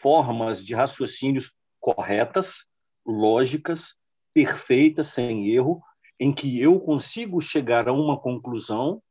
[0.00, 2.64] formas de raciocínios corretas,
[3.04, 3.96] lógicas,
[4.32, 5.82] perfeitas, sem erro,
[6.18, 9.02] em que eu consigo chegar a uma conclusão,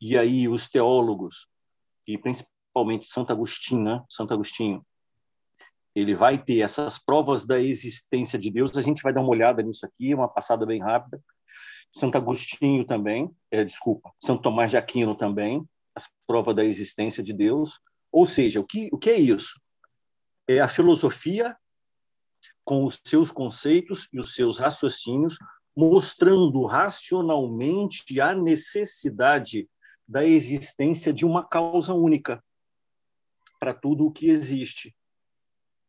[0.00, 1.46] e aí os teólogos,
[2.06, 4.04] e principalmente Santo Agostinho, né?
[4.10, 4.84] Santo Agostinho,
[5.94, 8.76] ele vai ter essas provas da existência de Deus.
[8.76, 11.20] A gente vai dar uma olhada nisso aqui, uma passada bem rápida.
[11.92, 15.64] Santo Agostinho também, é, desculpa, Santo Tomás de Aquino também,
[15.94, 17.80] as provas da existência de Deus.
[18.12, 19.60] Ou seja, o que, o que é isso?
[20.48, 21.56] É a filosofia
[22.68, 25.38] com os seus conceitos e os seus raciocínios
[25.74, 29.66] mostrando racionalmente a necessidade
[30.06, 32.44] da existência de uma causa única
[33.58, 34.94] para tudo o que existe.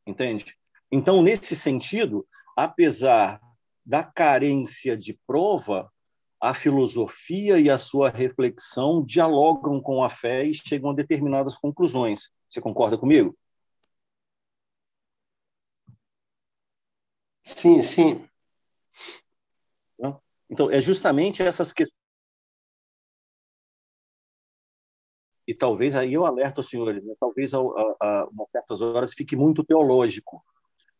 [0.07, 0.55] Entende?
[0.89, 2.25] Então, nesse sentido,
[2.55, 3.41] apesar
[3.85, 5.91] da carência de prova,
[6.41, 12.29] a filosofia e a sua reflexão dialogam com a fé e chegam a determinadas conclusões.
[12.49, 13.35] Você concorda comigo?
[17.55, 18.29] Sim, sim.
[20.49, 21.99] Então, é justamente essas questões.
[25.47, 27.13] E talvez aí eu alerto os senhores, né?
[27.19, 30.43] talvez a, a, a, certas horas fique muito teológico,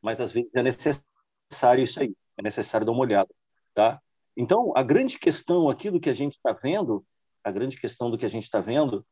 [0.02, 3.30] mas às vezes é necessário isso aí, é necessário dar uma olhada,
[3.76, 4.02] tá?
[4.36, 7.06] Então, a grande questão aqui do que a gente está vendo,
[7.43, 9.06] a grande questão do que a gente está vendo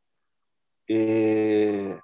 [0.89, 1.99] é,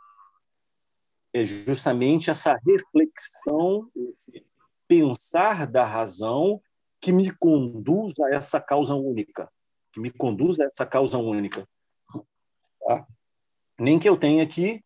[1.33, 4.45] é justamente essa reflexão, esse
[4.87, 6.61] pensar da razão
[7.01, 9.49] que me conduz a essa causa única,
[9.91, 11.67] que me conduz a essa causa única.
[12.85, 13.05] Tá?
[13.79, 14.83] Nem que eu tenha que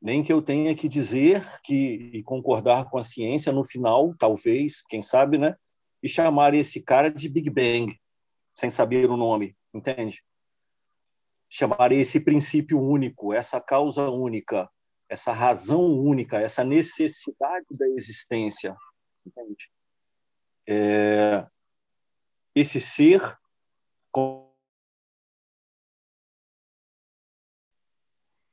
[0.00, 4.80] nem que eu tenha que dizer que e concordar com a ciência no final, talvez,
[4.88, 5.56] quem sabe, né?
[6.00, 7.98] E chamar esse cara de Big Bang,
[8.54, 10.22] sem saber o nome, entende?
[11.50, 14.70] Chamar esse princípio único, essa causa única,
[15.08, 18.76] essa razão única, essa necessidade da existência,
[19.28, 19.70] entende?
[20.68, 21.46] é,
[22.54, 23.38] esse ser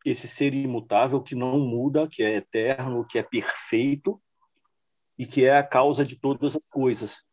[0.06, 4.22] esse ser imutável que não muda, que é eterno, que é perfeito
[5.18, 7.24] e que é a causa de todas as coisas.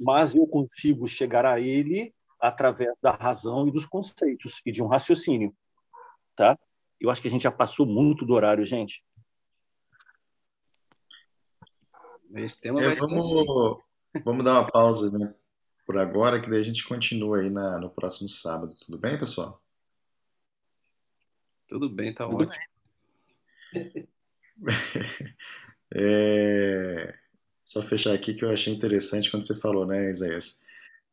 [0.00, 4.86] Mas eu consigo chegar a ele através da razão e dos conceitos e de um
[4.86, 5.54] raciocínio,
[6.36, 6.56] tá?
[7.00, 9.02] Eu acho que a gente já passou muito do horário, gente.
[12.34, 13.44] Esse tema é, vai vamos, assim.
[14.24, 15.34] Vamos dar uma pausa, né?
[15.86, 18.74] Por agora, que daí a gente continua aí na, no próximo sábado.
[18.74, 19.60] Tudo bem, pessoal?
[21.66, 22.54] Tudo bem, tá Tudo ótimo.
[23.72, 24.08] Bem.
[25.94, 27.14] é...
[27.62, 30.64] Só fechar aqui que eu achei interessante quando você falou, né, Isaías?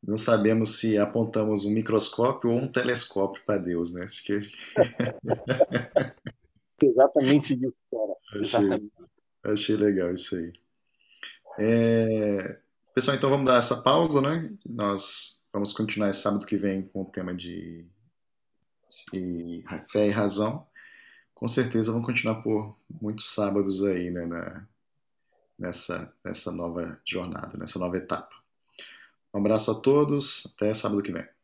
[0.02, 4.04] Não sabemos se apontamos um microscópio ou um telescópio para Deus, né?
[4.04, 4.40] Acho que...
[6.84, 8.14] Exatamente isso, cara.
[8.30, 8.92] Achei, Exatamente.
[9.44, 10.54] achei legal isso aí.
[11.58, 12.60] É...
[12.94, 14.52] Pessoal, então vamos dar essa pausa, né?
[14.66, 17.86] Nós vamos continuar esse sábado que vem com o tema de
[19.92, 20.66] fé e razão.
[21.34, 24.26] Com certeza vamos continuar por muitos sábados aí, né?
[24.26, 24.68] Na,
[25.58, 28.36] nessa, nessa nova jornada, nessa nova etapa.
[29.34, 31.37] Um abraço a todos, até sábado que vem.